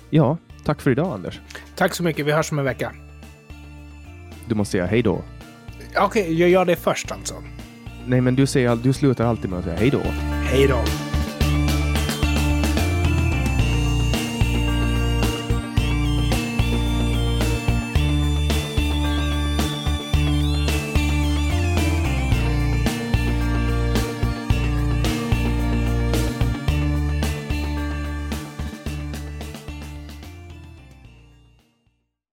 [0.10, 1.42] Ja, tack för idag Anders.
[1.76, 2.26] Tack så mycket.
[2.26, 2.92] Vi hörs om en vecka.
[4.48, 5.22] Du måste säga hej då.
[5.98, 7.36] Okej, okay, jag gör det först alltså.
[8.08, 10.02] Nej, men du, säger, du slutar alltid med att säga hej då.
[10.44, 11.15] Hej då.